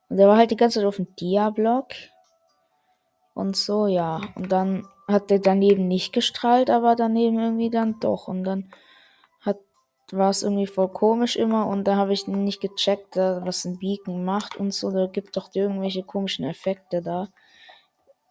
Und 0.09 0.17
der 0.17 0.27
war 0.27 0.37
halt 0.37 0.51
die 0.51 0.57
ganze 0.57 0.79
Zeit 0.79 0.87
auf 0.87 0.97
dem 0.97 1.15
Dia-Block 1.15 1.87
und 3.33 3.55
so, 3.55 3.87
ja. 3.87 4.21
Und 4.35 4.51
dann 4.51 4.87
hat 5.07 5.29
der 5.29 5.39
daneben 5.39 5.87
nicht 5.87 6.13
gestrahlt, 6.13 6.69
aber 6.69 6.95
daneben 6.95 7.39
irgendwie 7.39 7.69
dann 7.69 7.99
doch. 7.99 8.27
Und 8.27 8.43
dann 8.43 8.71
hat 9.41 9.57
war 10.11 10.29
es 10.29 10.43
irgendwie 10.43 10.67
voll 10.67 10.89
komisch 10.89 11.35
immer 11.35 11.67
und 11.67 11.85
da 11.85 11.95
habe 11.95 12.13
ich 12.13 12.27
nicht 12.27 12.61
gecheckt, 12.61 13.15
was 13.15 13.65
ein 13.65 13.79
Beacon 13.79 14.23
macht 14.23 14.55
und 14.55 14.73
so. 14.73 14.91
Da 14.91 15.07
gibt 15.07 15.35
doch 15.37 15.49
irgendwelche 15.53 16.03
komischen 16.03 16.45
Effekte 16.45 17.01
da. 17.01 17.29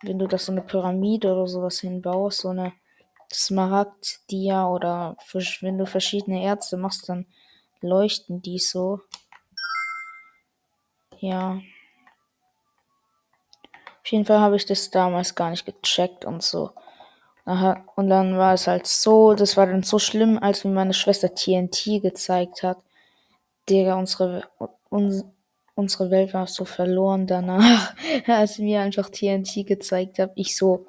Wenn 0.03 0.19
du 0.19 0.27
das 0.27 0.47
so 0.47 0.53
eine 0.53 0.63
Pyramide 0.63 1.33
oder 1.33 1.47
sowas 1.47 1.81
hinbaust, 1.81 2.41
so 2.41 2.49
eine 2.49 2.73
Smaragd, 3.35 4.21
Dia 4.31 4.69
oder 4.69 5.17
wenn 5.61 5.79
du 5.79 5.87
verschiedene 5.87 6.43
Ärzte 6.43 6.77
machst, 6.77 7.09
dann 7.09 7.27
leuchten 7.81 8.43
die 8.43 8.59
so. 8.59 9.01
Ja. 11.19 11.61
Auf 14.03 14.11
jeden 14.11 14.25
Fall 14.25 14.41
habe 14.41 14.57
ich 14.57 14.67
das 14.67 14.91
damals 14.91 15.35
gar 15.35 15.51
nicht 15.51 15.65
gecheckt 15.65 16.25
und 16.25 16.43
so. 16.43 16.71
Und 17.45 18.09
dann 18.09 18.39
war 18.39 18.55
es 18.55 18.67
halt 18.67 18.87
so, 18.87 19.35
das 19.35 19.57
war 19.57 19.67
dann 19.67 19.83
so 19.83 19.99
schlimm, 19.99 20.39
als 20.39 20.65
mir 20.65 20.73
meine 20.73 20.95
Schwester 20.95 21.35
TNT 21.35 22.01
gezeigt 22.01 22.63
hat. 22.63 22.79
Digga, 23.69 23.95
unsere, 23.97 24.45
un, 24.91 25.25
unsere 25.75 26.11
Welt 26.11 26.35
war 26.35 26.47
so 26.47 26.65
verloren 26.65 27.27
danach, 27.27 27.95
als 28.27 28.59
mir 28.59 28.81
einfach 28.81 29.11
TNT 29.11 29.67
gezeigt 29.67 30.19
hat. 30.19 30.33
Ich 30.35 30.57
so, 30.57 30.87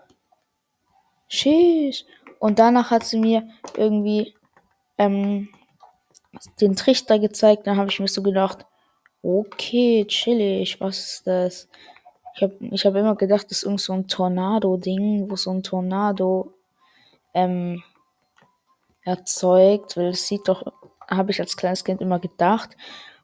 Tschüss. 1.34 2.06
Und 2.44 2.60
danach 2.60 2.92
hat 2.92 3.06
sie 3.06 3.20
mir 3.20 3.48
irgendwie 3.78 4.34
ähm, 4.98 5.48
den 6.60 6.76
Trichter 6.76 7.18
gezeigt. 7.18 7.66
Dann 7.66 7.78
habe 7.78 7.90
ich 7.90 8.02
mir 8.02 8.10
so 8.10 8.22
gedacht, 8.22 8.66
okay, 9.22 10.04
chillig, 10.10 10.82
was 10.82 10.98
ist 10.98 11.26
das? 11.26 11.70
Ich 12.36 12.44
habe 12.44 12.58
ich 12.60 12.86
hab 12.86 12.96
immer 12.96 13.16
gedacht, 13.16 13.46
das 13.46 13.60
ist 13.60 13.64
irgend 13.64 13.80
so 13.80 13.94
ein 13.94 14.10
Tornado-Ding, 14.10 15.32
wo 15.32 15.38
so 15.38 15.52
ein 15.52 15.64
Tornado 15.64 16.52
ähm, 17.34 17.82
erzeugt, 19.06 19.96
weil 19.96 20.08
es 20.08 20.28
sieht 20.28 20.46
doch, 20.50 20.66
habe 21.10 21.32
ich 21.32 21.40
als 21.40 21.56
kleines 21.56 21.86
Kind 21.86 22.02
immer 22.02 22.20
gedacht. 22.20 22.76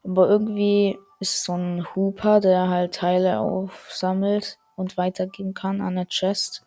Aber 0.06 0.30
irgendwie 0.30 0.98
ist 1.20 1.44
so 1.44 1.58
ein 1.58 1.86
Hooper, 1.94 2.40
der 2.40 2.70
halt 2.70 2.96
Teile 2.96 3.42
aufsammelt 3.42 4.60
und 4.78 4.96
weitergeben 4.96 5.54
kann 5.54 5.82
an 5.82 5.96
der 5.96 6.08
Chest. 6.08 6.66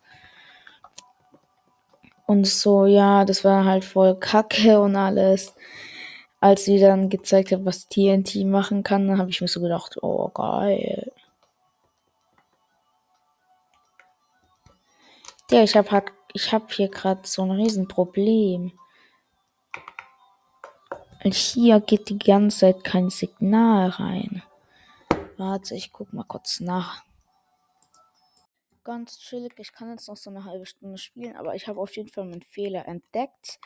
Und 2.25 2.47
so, 2.47 2.85
ja, 2.85 3.25
das 3.25 3.43
war 3.43 3.65
halt 3.65 3.83
voll 3.83 4.17
kacke 4.19 4.79
und 4.79 4.95
alles. 4.95 5.53
Als 6.39 6.65
sie 6.65 6.79
dann 6.79 7.09
gezeigt 7.09 7.51
hat, 7.51 7.65
was 7.65 7.87
TNT 7.87 8.45
machen 8.45 8.83
kann, 8.83 9.07
dann 9.07 9.17
habe 9.17 9.29
ich 9.29 9.41
mir 9.41 9.47
so 9.47 9.61
gedacht, 9.61 9.97
oh 10.01 10.29
geil. 10.29 11.11
Ja, 15.51 15.63
ich 15.63 15.75
habe 15.75 15.91
halt, 15.91 16.05
ich 16.33 16.51
habe 16.51 16.65
hier 16.69 16.89
gerade 16.89 17.21
so 17.23 17.43
ein 17.43 17.51
Riesenproblem. 17.51 18.73
Hier 21.23 21.79
geht 21.79 22.09
die 22.09 22.19
ganze 22.19 22.59
Zeit 22.59 22.83
kein 22.83 23.09
Signal 23.09 23.89
rein. 23.89 24.43
Warte, 25.37 25.75
ich 25.75 25.91
guck 25.93 26.11
mal 26.11 26.25
kurz 26.25 26.59
nach. 26.59 27.03
Ganz 28.83 29.19
chillig, 29.19 29.53
ich 29.57 29.71
kann 29.71 29.89
jetzt 29.91 30.09
noch 30.09 30.17
so 30.17 30.29
eine 30.29 30.43
halbe 30.43 30.65
Stunde 30.65 30.97
spielen, 30.97 31.37
aber 31.37 31.55
ich 31.55 31.67
habe 31.67 31.79
auf 31.79 31.95
jeden 31.95 32.09
Fall 32.09 32.25
meinen 32.25 32.41
Fehler 32.41 32.85
entdeckt. 32.87 33.59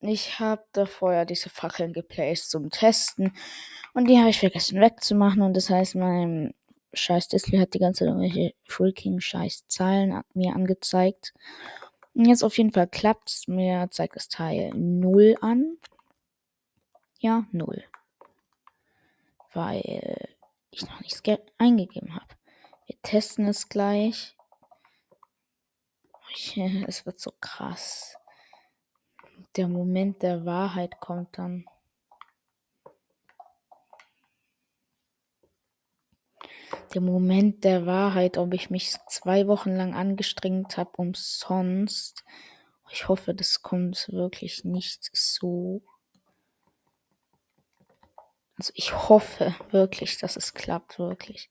Ich 0.00 0.40
habe 0.40 0.64
davor 0.72 1.12
ja 1.12 1.24
diese 1.24 1.50
Fackeln 1.50 1.92
geplaced 1.92 2.50
zum 2.50 2.70
Testen 2.70 3.36
und 3.92 4.08
die 4.08 4.18
habe 4.18 4.30
ich 4.30 4.40
vergessen 4.40 4.80
wegzumachen 4.80 5.42
und 5.42 5.54
das 5.54 5.68
heißt, 5.68 5.94
mein 5.94 6.54
scheiß 6.94 7.28
Display 7.28 7.60
hat 7.60 7.74
die 7.74 7.78
ganze 7.78 8.00
Zeit 8.00 8.08
irgendwelche 8.08 8.54
freaking 8.64 9.20
scheiß 9.20 9.66
Zahlen 9.68 10.22
mir 10.34 10.54
angezeigt. 10.54 11.34
Und 12.14 12.26
jetzt 12.26 12.42
auf 12.42 12.58
jeden 12.58 12.72
Fall 12.72 12.88
klappt 12.88 13.30
es. 13.30 13.48
Mir 13.48 13.88
zeigt 13.90 14.16
das 14.16 14.28
Teil 14.28 14.70
0 14.74 15.36
an. 15.40 15.78
Ja, 17.20 17.46
0. 17.52 17.82
Weil 19.54 20.28
ich 20.70 20.82
noch 20.82 21.00
nichts 21.00 21.22
eingegeben 21.58 22.14
habe. 22.14 22.26
Wir 22.86 22.96
testen 23.02 23.46
es 23.46 23.68
gleich. 23.68 24.36
Es 26.86 27.04
wird 27.04 27.20
so 27.20 27.32
krass. 27.40 28.16
Der 29.56 29.68
Moment 29.68 30.22
der 30.22 30.44
Wahrheit 30.46 30.98
kommt 31.00 31.36
dann. 31.36 31.66
Der 36.94 37.02
Moment 37.02 37.64
der 37.64 37.86
Wahrheit, 37.86 38.38
ob 38.38 38.54
ich 38.54 38.70
mich 38.70 38.96
zwei 39.08 39.46
Wochen 39.46 39.76
lang 39.76 39.94
angestrengt 39.94 40.76
habe, 40.76 40.90
umsonst. 40.96 42.24
Ich 42.90 43.08
hoffe, 43.08 43.34
das 43.34 43.62
kommt 43.62 44.08
wirklich 44.10 44.64
nicht 44.64 45.10
so. 45.12 45.82
Also 48.56 48.72
ich 48.74 48.92
hoffe 49.08 49.54
wirklich, 49.70 50.18
dass 50.18 50.36
es 50.36 50.54
klappt, 50.54 50.98
wirklich. 50.98 51.50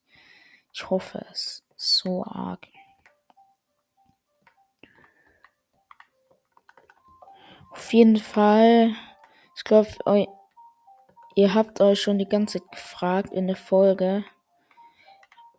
Ich 0.72 0.88
hoffe 0.90 1.24
es 1.30 1.64
so 1.76 2.24
arg. 2.24 2.66
Auf 7.72 7.92
jeden 7.92 8.18
Fall, 8.18 8.94
ich 9.56 9.64
glaube, 9.64 9.88
ihr 11.34 11.54
habt 11.54 11.80
euch 11.80 12.00
schon 12.00 12.18
die 12.18 12.28
ganze 12.28 12.58
Zeit 12.58 12.70
gefragt 12.70 13.32
in 13.32 13.46
der 13.46 13.56
Folge, 13.56 14.24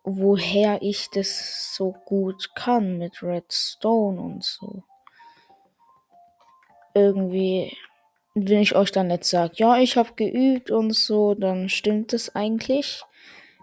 woher 0.04 0.80
ich 0.80 1.10
das 1.10 1.74
so 1.74 1.92
gut 2.04 2.54
kann 2.54 2.98
mit 2.98 3.22
Redstone 3.22 4.20
und 4.20 4.44
so. 4.44 4.84
Irgendwie, 6.94 7.76
wenn 8.34 8.60
ich 8.60 8.76
euch 8.76 8.92
dann 8.92 9.10
jetzt 9.10 9.30
sage, 9.30 9.54
ja, 9.56 9.78
ich 9.78 9.96
habe 9.96 10.14
geübt 10.14 10.70
und 10.70 10.94
so, 10.94 11.34
dann 11.34 11.68
stimmt 11.68 12.12
es 12.12 12.34
eigentlich. 12.36 13.02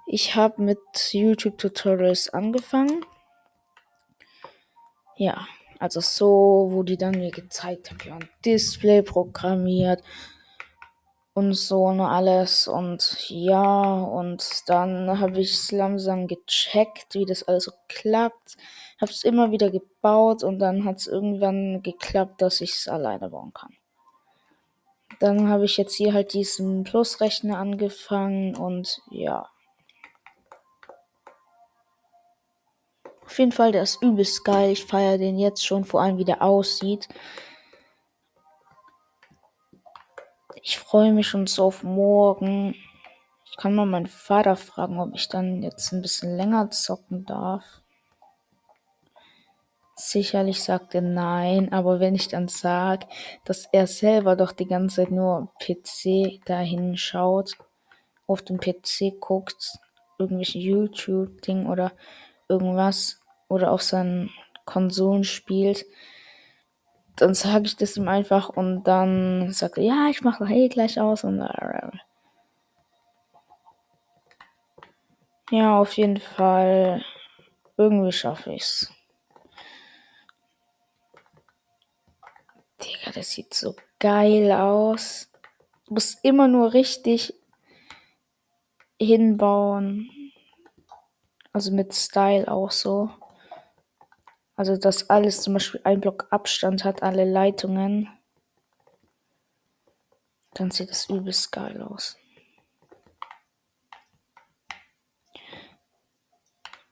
Ich 0.08 0.36
habe 0.36 0.62
mit 0.62 0.80
YouTube-Tutorials 1.14 2.30
angefangen. 2.30 3.06
Ja, 5.16 5.48
also 5.82 6.00
so, 6.00 6.68
wo 6.72 6.84
die 6.84 6.96
dann 6.96 7.18
mir 7.18 7.32
gezeigt 7.32 7.90
haben, 7.90 7.98
ja, 8.06 8.16
ein 8.16 8.30
Display 8.46 9.02
programmiert 9.02 10.04
und 11.34 11.54
so 11.56 11.86
und 11.86 12.00
alles. 12.02 12.68
Und 12.68 13.30
ja, 13.30 13.94
und 14.04 14.48
dann 14.68 15.20
habe 15.20 15.42
ich 15.42 15.54
es 15.54 15.72
langsam 15.72 16.28
gecheckt, 16.28 17.16
wie 17.16 17.26
das 17.26 17.42
alles 17.44 17.64
so 17.64 17.72
klappt. 17.88 18.58
Habe 19.02 19.12
es 19.12 19.24
immer 19.24 19.52
wieder 19.52 19.72
gebaut 19.72 20.44
und 20.44 20.60
dann 20.60 20.86
hat 20.86 20.98
es 20.98 21.08
irgendwann 21.08 21.82
geklappt, 21.82 22.44
dass 22.44 22.62
ich 22.62 22.74
es 22.74 22.88
alleine 22.88 23.30
bauen 23.30 23.52
kann. 23.52 23.76
Dann 25.20 25.50
habe 25.50 25.66
ich 25.66 25.78
jetzt 25.78 25.96
hier 25.96 26.14
halt 26.14 26.34
diesen 26.34 26.84
Plusrechner 26.84 27.58
angefangen 27.58 28.56
und 28.56 29.02
ja. 29.10 29.51
Auf 33.32 33.40
jeden 33.40 33.54
Fall, 33.54 33.72
der 33.72 33.84
ist 33.84 34.04
übelst 34.04 34.44
geil. 34.44 34.72
Ich 34.72 34.84
feiere 34.84 35.18
den 35.18 35.40
jetzt 35.40 35.66
schon, 35.66 35.86
vor 35.86 36.02
allem 36.02 36.18
wie 36.18 36.26
der 36.26 36.42
aussieht. 36.42 37.08
Ich 40.62 40.78
freue 40.78 41.14
mich 41.14 41.30
schon 41.30 41.48
so 41.48 41.64
auf 41.64 41.82
morgen. 41.82 42.76
Ich 43.46 43.56
kann 43.56 43.74
mal 43.74 43.86
meinen 43.86 44.08
Vater 44.08 44.58
fragen, 44.58 45.00
ob 45.00 45.16
ich 45.16 45.30
dann 45.30 45.64
jetzt 45.64 45.94
ein 45.94 46.02
bisschen 46.02 46.36
länger 46.36 46.72
zocken 46.72 47.26
darf. 47.26 47.64
Sicherlich 49.96 50.62
sagt 50.62 50.94
er 50.94 51.02
nein, 51.02 51.72
aber 51.72 52.02
wenn 52.02 52.16
ich 52.16 52.28
dann 52.28 52.50
sage, 52.50 53.08
dass 53.46 53.66
er 53.72 53.88
selber 53.88 54.36
doch 54.36 54.52
die 54.52 54.68
ganze 54.68 55.04
Zeit 55.04 55.12
nur 55.12 55.54
PC 55.64 56.42
dahin 56.44 56.98
schaut, 56.98 57.54
auf 58.28 58.42
dem 58.42 58.60
PC 58.60 59.22
guckt, 59.22 59.80
irgendwelche 60.20 60.60
YouTube-Ding 60.60 61.68
oder 61.68 61.94
irgendwas, 62.50 63.21
oder 63.52 63.72
auf 63.72 63.82
seinen 63.82 64.32
Konsolen 64.66 65.24
spielt, 65.24 65.86
dann 67.18 67.34
sage 67.34 67.66
ich 67.66 67.76
das 67.76 67.98
ihm 67.98 68.08
einfach 68.08 68.50
und 68.50 68.84
dann 68.86 69.52
sagt 69.52 69.78
er, 69.78 69.84
ja, 69.84 70.08
ich 70.10 70.22
mache 70.22 70.46
eh 70.46 70.70
gleich 70.70 71.00
aus 71.00 71.24
und 71.24 71.40
ja, 75.52 75.78
auf 75.78 75.94
jeden 75.94 76.18
Fall 76.18 77.04
irgendwie 77.78 78.12
schaffe 78.12 78.54
ich's. 78.54 78.92
Digga, 82.82 83.12
das 83.14 83.32
sieht 83.32 83.54
so 83.54 83.76
geil 84.00 84.52
aus. 84.52 85.30
Du 85.86 85.96
musst 85.96 86.24
immer 86.24 86.48
nur 86.48 86.74
richtig 86.74 87.34
hinbauen. 89.00 90.10
Also 91.54 91.72
mit 91.74 91.94
Style 91.94 92.50
auch 92.50 92.72
so. 92.72 93.10
Also, 94.62 94.78
dass 94.78 95.10
alles 95.10 95.42
zum 95.42 95.54
Beispiel 95.54 95.82
ein 95.86 96.02
Block 96.02 96.28
Abstand 96.30 96.84
hat, 96.84 97.02
alle 97.02 97.26
Leitungen. 97.26 98.08
Dann 100.54 100.70
sieht 100.70 100.92
das 100.92 101.10
übelst 101.10 101.52
geil 101.52 101.82
aus. 101.82 102.16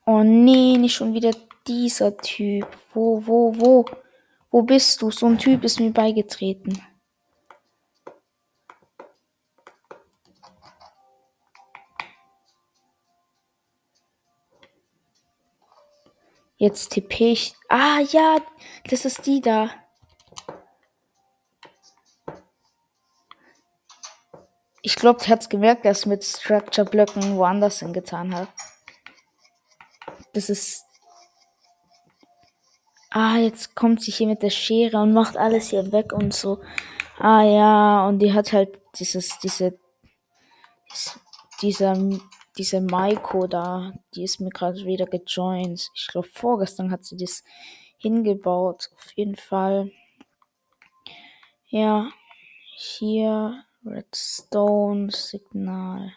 Oh 0.04 0.24
nee, 0.24 0.78
nicht 0.78 0.96
schon 0.96 1.14
wieder 1.14 1.30
dieser 1.68 2.16
Typ. 2.16 2.66
Wo, 2.92 3.24
wo, 3.24 3.54
wo? 3.60 3.84
Wo 4.50 4.62
bist 4.62 5.00
du? 5.00 5.12
So 5.12 5.26
ein 5.26 5.38
Typ 5.38 5.62
ist 5.62 5.78
mir 5.78 5.92
beigetreten. 5.92 6.82
Jetzt 16.60 16.90
tippe 16.90 17.24
ich. 17.24 17.54
Ah, 17.70 18.00
ja, 18.00 18.36
das 18.90 19.06
ist 19.06 19.24
die 19.24 19.40
da. 19.40 19.70
Ich 24.82 24.94
glaube, 24.94 25.20
der 25.20 25.28
hat 25.28 25.48
gemerkt, 25.48 25.86
dass 25.86 26.04
mit 26.04 26.22
Structure-Blöcken 26.22 27.38
woanders 27.38 27.78
hingetan 27.78 28.34
hat. 28.34 28.48
Das 30.34 30.50
ist. 30.50 30.84
Ah, 33.08 33.38
jetzt 33.38 33.74
kommt 33.74 34.02
sie 34.02 34.12
hier 34.12 34.26
mit 34.26 34.42
der 34.42 34.50
Schere 34.50 34.98
und 34.98 35.14
macht 35.14 35.38
alles 35.38 35.70
hier 35.70 35.90
weg 35.92 36.12
und 36.12 36.34
so. 36.34 36.60
Ah 37.18 37.42
ja, 37.42 38.06
und 38.06 38.18
die 38.18 38.34
hat 38.34 38.52
halt 38.52 38.78
dieses, 38.96 39.38
diese, 39.38 39.78
dieser 41.62 41.96
diese 42.60 42.80
Maiko 42.82 43.46
da, 43.46 43.94
die 44.14 44.22
ist 44.22 44.38
mir 44.38 44.50
gerade 44.50 44.84
wieder 44.84 45.06
gejoint. 45.06 45.88
Ich 45.94 46.08
glaube, 46.08 46.28
vorgestern 46.30 46.90
hat 46.90 47.06
sie 47.06 47.16
das 47.16 47.42
hingebaut. 47.96 48.90
Auf 48.94 49.12
jeden 49.12 49.36
Fall. 49.36 49.90
Ja, 51.68 52.10
hier 52.76 53.64
Redstone-Signal. 53.86 56.12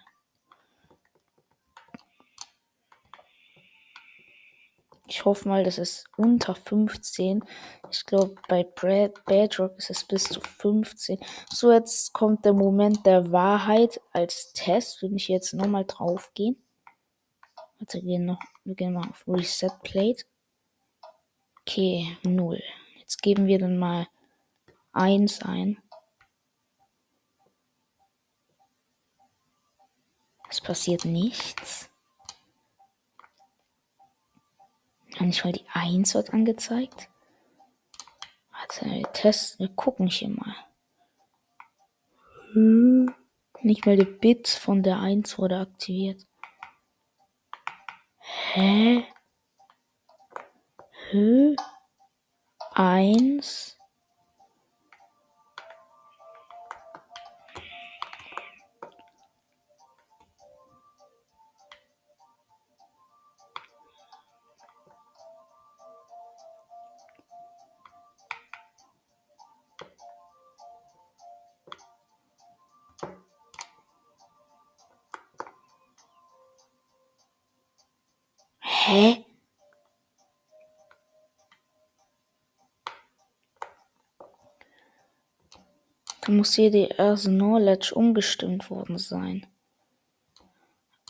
Ich 5.16 5.26
hoffe 5.26 5.48
mal, 5.48 5.64
das 5.64 5.78
ist 5.78 6.06
unter 6.18 6.56
15. 6.56 7.44
Ich 7.92 8.04
glaube, 8.08 8.34
bei 8.48 8.64
Brad 8.64 9.24
Bedrock 9.26 9.78
ist 9.78 9.92
es 9.92 10.04
bis 10.04 10.24
zu 10.24 10.42
15. 10.42 11.20
So, 11.52 11.72
jetzt 11.72 12.14
kommt 12.14 12.46
der 12.46 12.54
Moment 12.54 13.06
der 13.06 13.32
Wahrheit 13.32 14.02
als 14.12 14.54
Test. 14.54 15.04
Will 15.04 15.14
ich 15.16 15.28
jetzt 15.28 15.54
nochmal 15.54 15.86
drauf 15.86 16.32
gehen. 16.34 16.66
Warte, 17.78 18.00
wir 18.00 18.02
gehen, 18.02 18.26
noch, 18.26 18.40
wir 18.64 18.74
gehen 18.74 18.94
mal 18.94 19.08
auf 19.08 19.24
Reset 19.28 19.70
Plate. 19.84 20.26
Okay, 21.62 22.18
0. 22.24 22.60
Jetzt 22.98 23.22
geben 23.22 23.46
wir 23.46 23.60
dann 23.60 23.78
mal 23.78 24.08
1 24.94 25.44
ein. 25.44 25.78
Es 30.50 30.60
passiert 30.60 31.06
nichts. 31.06 31.93
Nicht 35.20 35.44
mal 35.44 35.54
die 35.54 35.66
1 35.72 36.16
wird 36.16 36.34
angezeigt. 36.34 37.10
Warte, 38.52 38.86
wir 38.86 39.12
testen, 39.14 39.68
wir 39.68 39.76
gucken 39.76 40.08
hier 40.08 40.30
mal. 40.30 40.56
Hm. 42.54 43.14
Nicht 43.62 43.86
mal 43.86 43.96
die 43.96 44.06
Bit 44.06 44.48
von 44.48 44.84
der 44.84 45.00
1 45.00 45.38
wurde 45.38 45.60
aktiviert. 45.60 46.26
Hä? 48.54 49.06
Hä? 51.10 51.56
1 52.74 53.78
muss 86.44 86.56
hier 86.56 86.72
die 86.72 86.90
Knowledge 86.90 87.94
umgestimmt 87.96 88.70
worden 88.70 88.98
sein. 88.98 89.48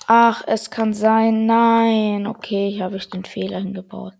Ach, 0.06 0.44
es 0.46 0.70
kann 0.70 0.94
sein. 0.94 1.48
Nein. 1.48 2.28
Okay, 2.28 2.70
hier 2.70 2.84
habe 2.84 2.98
ich 2.98 3.10
den 3.10 3.26
Fehler 3.26 3.58
hingebaut. 3.58 4.14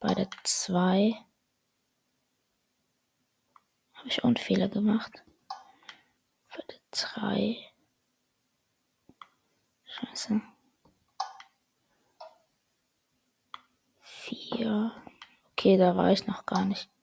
Bei 0.00 0.14
der 0.14 0.30
2 0.42 1.14
habe 3.92 4.08
ich 4.08 4.24
auch 4.24 4.28
einen 4.28 4.38
Fehler 4.38 4.68
gemacht. 4.68 5.12
Bei 6.48 6.62
der 6.70 6.78
3. 6.90 7.58
Scheiße. 9.84 10.40
vier. 14.00 14.90
Okay, 15.52 15.76
da 15.76 15.94
war 15.96 16.12
ich 16.12 16.26
noch 16.26 16.46
gar 16.46 16.64
nicht. 16.64 16.93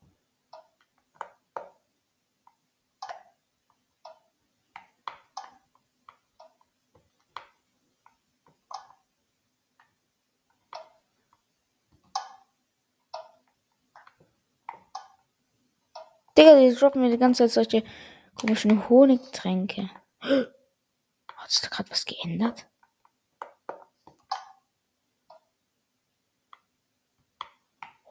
Digga, 16.42 16.58
die 16.58 16.74
droppen 16.74 17.02
mir 17.02 17.12
die 17.12 17.20
ganze 17.20 17.44
Zeit 17.44 17.52
solche 17.52 17.84
komischen 18.34 18.90
Honigtränke. 18.90 19.92
Hat 20.20 21.52
sich 21.52 21.62
da 21.62 21.68
gerade 21.68 21.92
was 21.92 22.04
geändert? 22.04 22.66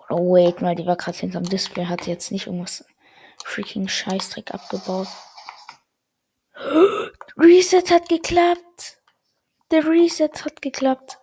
Oh, 0.08 0.34
wait 0.34 0.60
mal, 0.60 0.76
die 0.76 0.86
war 0.86 0.96
gerade 0.96 1.18
hinterm 1.18 1.42
Display, 1.42 1.86
hat 1.86 2.06
jetzt 2.06 2.30
nicht 2.30 2.46
irgendwas 2.46 2.84
freaking 3.44 3.88
Scheißdreck 3.88 4.54
abgebaut. 4.54 5.08
Reset 7.36 7.90
hat 7.90 8.08
geklappt. 8.08 9.02
Der 9.72 9.84
Reset 9.84 10.44
hat 10.44 10.62
geklappt. 10.62 11.18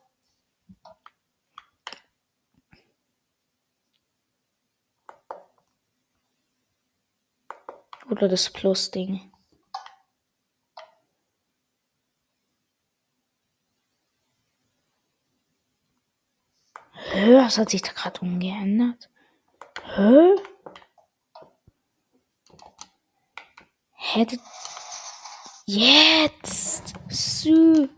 Oder 8.09 8.27
das 8.29 8.49
Plus-Ding. 8.49 9.31
Hä, 17.11 17.35
was 17.35 17.57
hat 17.57 17.69
sich 17.69 17.81
da 17.81 17.91
gerade 17.91 18.21
umgeändert? 18.21 19.09
Hä? 19.95 20.35
Hätte. 23.91 24.37
Jetzt! 25.65 26.93
Sü. 27.09 27.89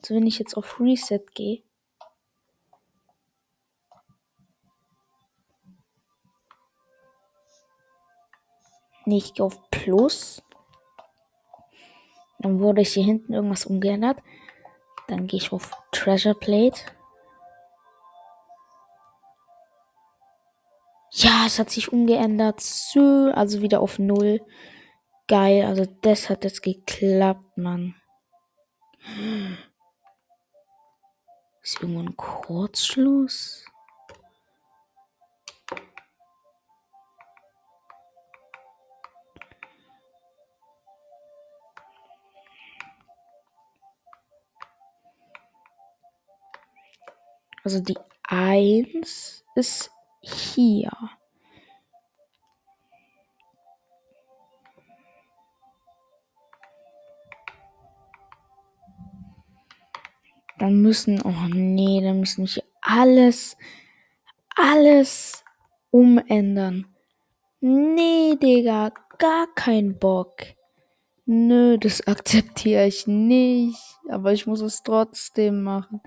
Also, 0.00 0.14
wenn 0.14 0.26
ich 0.26 0.38
jetzt 0.38 0.56
auf 0.56 0.80
Reset 0.80 1.24
gehe. 1.34 1.62
Nicht 9.08 9.40
auf 9.40 9.70
Plus. 9.70 10.42
Dann 12.40 12.60
wurde 12.60 12.82
ich 12.82 12.92
hier 12.92 13.04
hinten 13.04 13.32
irgendwas 13.32 13.64
umgeändert. 13.64 14.18
Dann 15.06 15.26
gehe 15.26 15.38
ich 15.40 15.50
auf 15.50 15.70
Treasure 15.92 16.34
Plate. 16.34 16.82
Ja, 21.10 21.44
es 21.46 21.58
hat 21.58 21.70
sich 21.70 21.90
umgeändert. 21.90 22.62
Also 23.32 23.62
wieder 23.62 23.80
auf 23.80 23.98
Null. 23.98 24.42
Geil, 25.26 25.64
also 25.64 25.86
das 26.02 26.28
hat 26.28 26.44
jetzt 26.44 26.62
geklappt, 26.62 27.56
Mann. 27.56 27.94
Ist 31.62 31.80
irgendwo 31.80 32.00
ein 32.00 32.14
Kurzschluss? 32.14 33.64
Also 47.64 47.80
die 47.80 47.96
1 48.22 49.44
ist 49.54 49.90
hier. 50.20 50.90
Dann 60.58 60.82
müssen, 60.82 61.22
oh 61.22 61.54
nee, 61.54 62.00
dann 62.02 62.20
müssen 62.20 62.46
wir 62.46 62.64
alles, 62.80 63.56
alles 64.56 65.44
umändern. 65.90 66.86
Nee, 67.60 68.36
Digga, 68.36 68.92
gar 69.18 69.46
kein 69.54 69.98
Bock. 69.98 70.36
Nö, 71.26 71.78
das 71.78 72.00
akzeptiere 72.06 72.86
ich 72.86 73.06
nicht. 73.06 73.98
Aber 74.08 74.32
ich 74.32 74.46
muss 74.46 74.60
es 74.60 74.82
trotzdem 74.82 75.62
machen. 75.62 76.00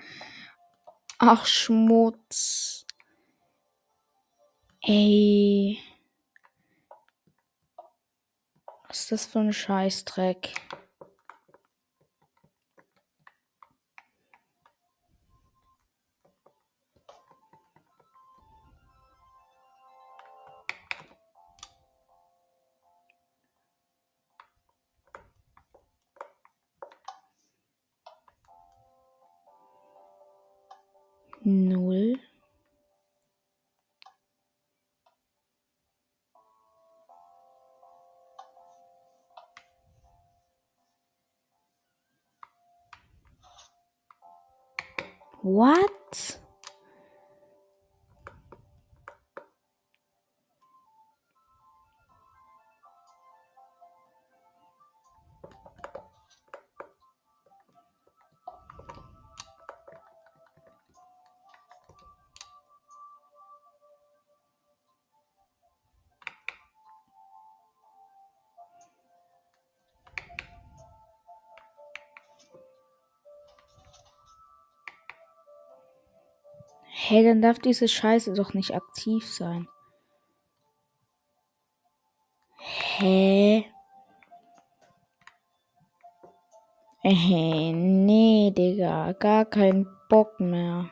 Ach, 1.24 1.46
Schmutz. 1.46 2.84
Ey. 4.82 5.78
Was 8.88 9.02
ist 9.02 9.12
das 9.12 9.26
für 9.28 9.38
ein 9.38 9.54
Scheißdreck? 9.54 10.56
null 31.46 32.18
What? 45.44 46.01
Hey, 77.12 77.26
dann 77.26 77.42
darf 77.42 77.60
diese 77.60 77.90
Scheiße 77.90 78.32
doch 78.32 78.54
nicht 78.54 78.74
aktiv 78.74 79.28
sein. 79.28 79.68
Hä? 82.58 83.66
Äh, 87.04 87.74
nee, 87.74 88.54
Digga, 88.56 89.12
gar 89.12 89.44
kein 89.44 89.86
Bock 90.08 90.40
mehr. 90.40 90.90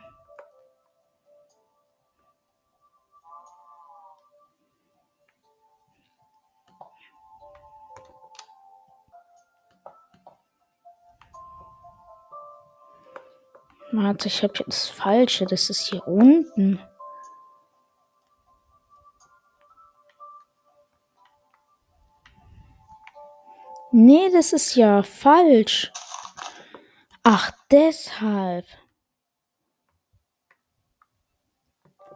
Warte, 13.92 14.28
ich 14.28 14.44
hab 14.44 14.54
das 14.54 14.88
Falsche. 14.88 15.46
Das 15.46 15.70
ist 15.70 15.88
hier 15.88 16.08
unten. 16.08 16.80
Nee, 23.92 24.30
das 24.32 24.54
ist 24.54 24.76
ja 24.76 25.02
falsch. 25.02 25.92
Ach, 27.24 27.52
deshalb. 27.72 28.66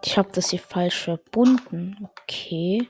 Ich 0.03 0.17
habe 0.17 0.31
das 0.31 0.49
hier 0.49 0.59
falsch 0.59 1.03
verbunden. 1.03 2.09
Okay. 2.11 2.89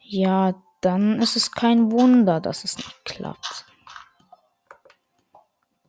Ja, 0.00 0.54
dann 0.80 1.20
ist 1.20 1.36
es 1.36 1.52
kein 1.52 1.90
Wunder, 1.90 2.40
dass 2.40 2.64
es 2.64 2.76
nicht 2.76 3.04
klappt. 3.04 3.66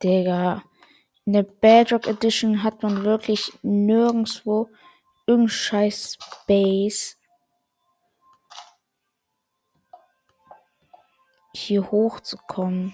Digga. 0.03 0.63
In 1.27 1.33
der 1.33 1.43
Bedrock 1.43 2.07
Edition 2.07 2.63
hat 2.63 2.83
man 2.83 3.03
wirklich 3.03 3.51
nirgendwo 3.61 4.69
irgendein 5.25 5.49
scheiß 5.49 6.17
Space. 6.21 7.17
Hier 11.53 11.91
hochzukommen. 11.91 12.93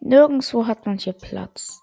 Nirgendwo 0.00 0.66
hat 0.66 0.86
man 0.86 0.98
hier 0.98 1.12
Platz. 1.12 1.80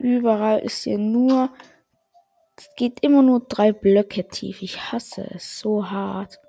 Überall 0.00 0.60
ist 0.60 0.84
hier 0.84 0.96
nur. 0.96 1.50
Es 2.56 2.70
geht 2.74 3.00
immer 3.00 3.20
nur 3.20 3.40
drei 3.40 3.70
Blöcke 3.70 4.26
tief. 4.26 4.62
Ich 4.62 4.90
hasse 4.90 5.28
es 5.34 5.58
so 5.60 5.90
hart. 5.90 6.40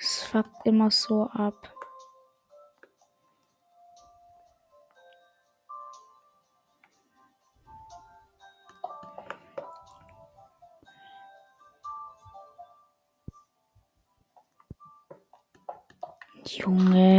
Es 0.00 0.24
fuckt 0.24 0.66
immer 0.66 0.90
so 0.90 1.30
ab. 1.32 1.75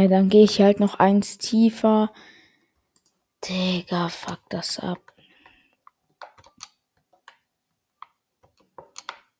Dann 0.08 0.28
gehe 0.28 0.44
ich 0.44 0.60
halt 0.60 0.80
noch 0.80 0.96
eins 0.96 1.38
tiefer. 1.38 2.12
Digga, 3.44 4.08
fuck 4.08 4.40
das 4.48 4.78
ab. 4.78 4.98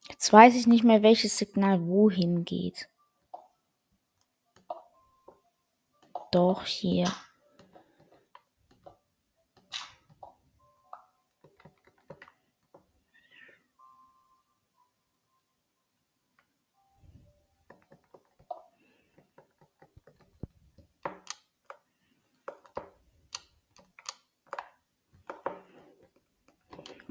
Jetzt 0.09 0.33
weiß 0.33 0.55
ich 0.57 0.67
nicht 0.67 0.85
mehr, 0.85 1.03
welches 1.03 1.39
Signal 1.39 1.87
wohin 1.87 2.45
geht. 2.45 2.89
Doch, 6.31 6.65
hier. 6.65 7.11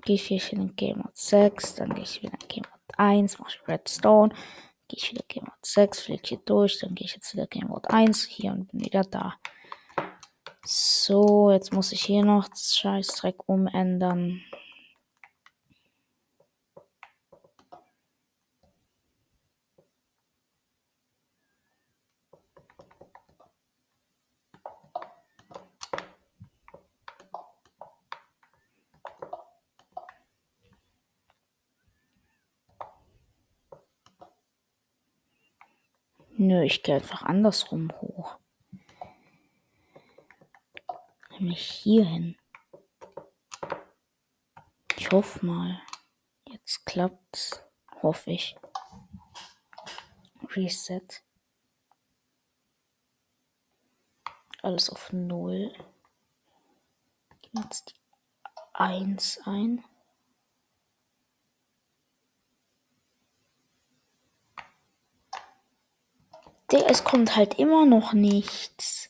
Gehe 0.07 0.15
ich 0.15 0.27
hier 0.27 0.53
in 0.53 0.73
Game 0.77 0.99
Mode 0.99 1.11
6, 1.13 1.75
dann 1.75 1.93
gehe 1.93 2.03
ich 2.05 2.23
wieder 2.23 2.31
in 2.31 2.47
Game 2.47 2.63
Mode 2.63 2.97
1, 2.97 3.39
mache 3.39 3.51
ich 3.51 3.67
Redstone, 3.67 4.33
gehe 4.87 4.97
ich 4.97 5.11
wieder 5.11 5.25
Game 5.27 5.43
Mode 5.43 5.57
6, 5.61 5.99
fliege 5.99 6.21
hier 6.23 6.37
durch, 6.45 6.79
dann 6.79 6.95
gehe 6.95 7.03
ich 7.03 7.13
jetzt 7.13 7.33
wieder 7.33 7.45
Game 7.45 7.67
Mode 7.67 7.89
1 7.89 8.23
hier 8.23 8.53
und 8.53 8.71
bin 8.71 8.85
wieder 8.85 9.03
da. 9.03 9.35
So, 10.63 11.51
jetzt 11.51 11.73
muss 11.73 11.91
ich 11.91 12.03
hier 12.03 12.23
noch 12.23 12.47
Scheißdreck 12.55 13.49
umändern. 13.49 14.41
Nö, 36.39 36.61
ich 36.63 36.83
gehe 36.83 36.93
einfach 36.93 37.23
andersrum 37.23 37.91
hoch. 37.99 38.37
Nämlich 41.31 41.67
hier 41.67 42.05
hin. 42.05 42.37
Ich 44.95 45.09
hoffe 45.11 45.43
mal. 45.43 45.81
Jetzt 46.45 46.85
klappt's. 46.85 47.63
Hoffe 48.03 48.31
ich. 48.31 48.55
Reset. 50.55 51.23
Alles 54.61 54.91
auf 54.91 55.11
Null. 55.11 55.73
Jetzt 57.51 57.89
die 57.89 57.95
1 58.73 59.41
ein. 59.45 59.83
Der, 66.71 66.89
es 66.89 67.03
kommt 67.03 67.35
halt 67.35 67.59
immer 67.59 67.85
noch 67.85 68.13
nichts. 68.13 69.09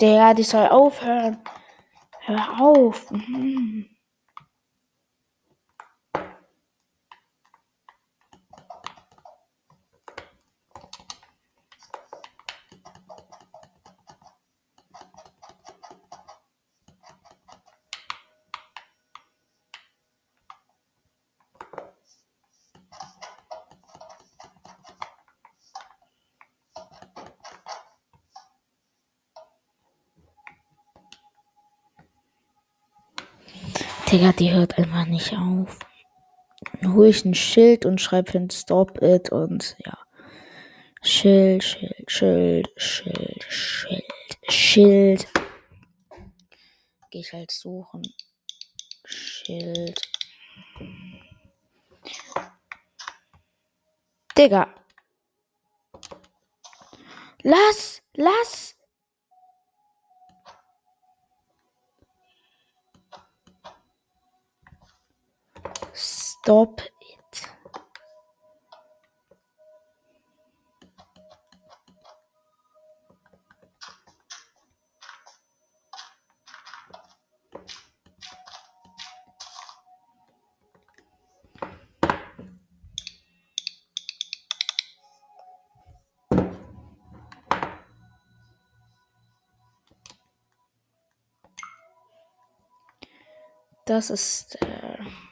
Der, 0.00 0.34
die 0.34 0.42
soll 0.42 0.68
aufhören. 0.68 1.38
Hör 2.20 2.60
auf. 2.60 3.10
Mhm. 3.10 3.69
Digga, 34.10 34.32
die 34.32 34.50
hört 34.50 34.76
einfach 34.76 35.06
nicht 35.06 35.32
auf. 35.34 35.78
Dann 36.80 36.94
hole 36.94 37.10
ich 37.10 37.24
ein 37.24 37.34
Schild 37.34 37.86
und 37.86 38.00
schreibe 38.00 38.32
hin 38.32 38.50
Stop 38.50 39.00
it 39.02 39.30
und 39.30 39.76
ja. 39.86 39.96
Schild, 41.00 41.62
Schild, 41.62 42.10
Schild, 42.10 42.68
Schild, 42.76 43.44
Schild, 43.48 44.04
Schild. 44.48 45.28
Gehe 47.12 47.20
ich 47.20 47.32
halt 47.32 47.52
suchen. 47.52 48.02
Schild. 49.04 50.02
Digga. 54.36 54.74
Lass, 57.44 58.02
lass. 58.14 58.69
Stop 66.50 66.80
it. 66.80 67.48
Das 93.84 94.10
ist 94.10 94.58
Reset. 94.64 95.29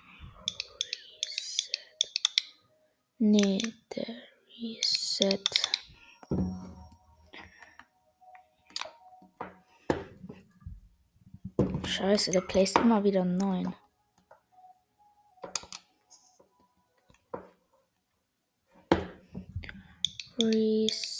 Nee, 3.20 3.58
der 3.96 4.14
Reset. 4.60 5.42
Scheiße, 11.84 12.30
der 12.30 12.42
placed 12.42 12.78
immer 12.78 13.02
wieder 13.02 13.24
neun. 13.24 13.74
Reset. 20.40 21.17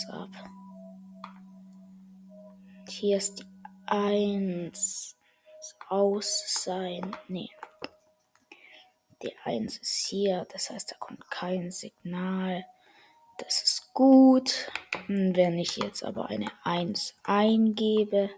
Das 0.00 0.10
ab. 0.10 0.30
Hier 2.88 3.16
ist 3.16 3.40
die 3.40 3.44
1. 3.86 5.16
Aus 5.88 6.44
sein. 6.62 7.16
Nee. 7.28 7.50
Die 9.22 9.34
1 9.44 9.78
ist 9.78 10.06
hier. 10.08 10.46
Das 10.52 10.70
heißt, 10.70 10.92
da 10.92 10.96
kommt 10.96 11.30
kein 11.30 11.70
Signal. 11.70 12.64
Das 13.38 13.62
ist 13.62 13.92
gut. 13.94 14.70
Hm, 15.06 15.34
Wenn 15.34 15.58
ich 15.58 15.76
jetzt 15.76 16.04
aber 16.04 16.26
eine 16.26 16.50
1 16.62 17.14
eingebe, 17.22 18.30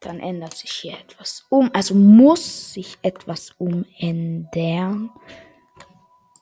dann 0.00 0.20
ändert 0.20 0.54
sich 0.56 0.70
hier 0.70 0.98
etwas 0.98 1.46
um. 1.48 1.70
Also 1.74 1.94
muss 1.94 2.74
sich 2.74 2.98
etwas 3.02 3.50
umändern. 3.58 5.10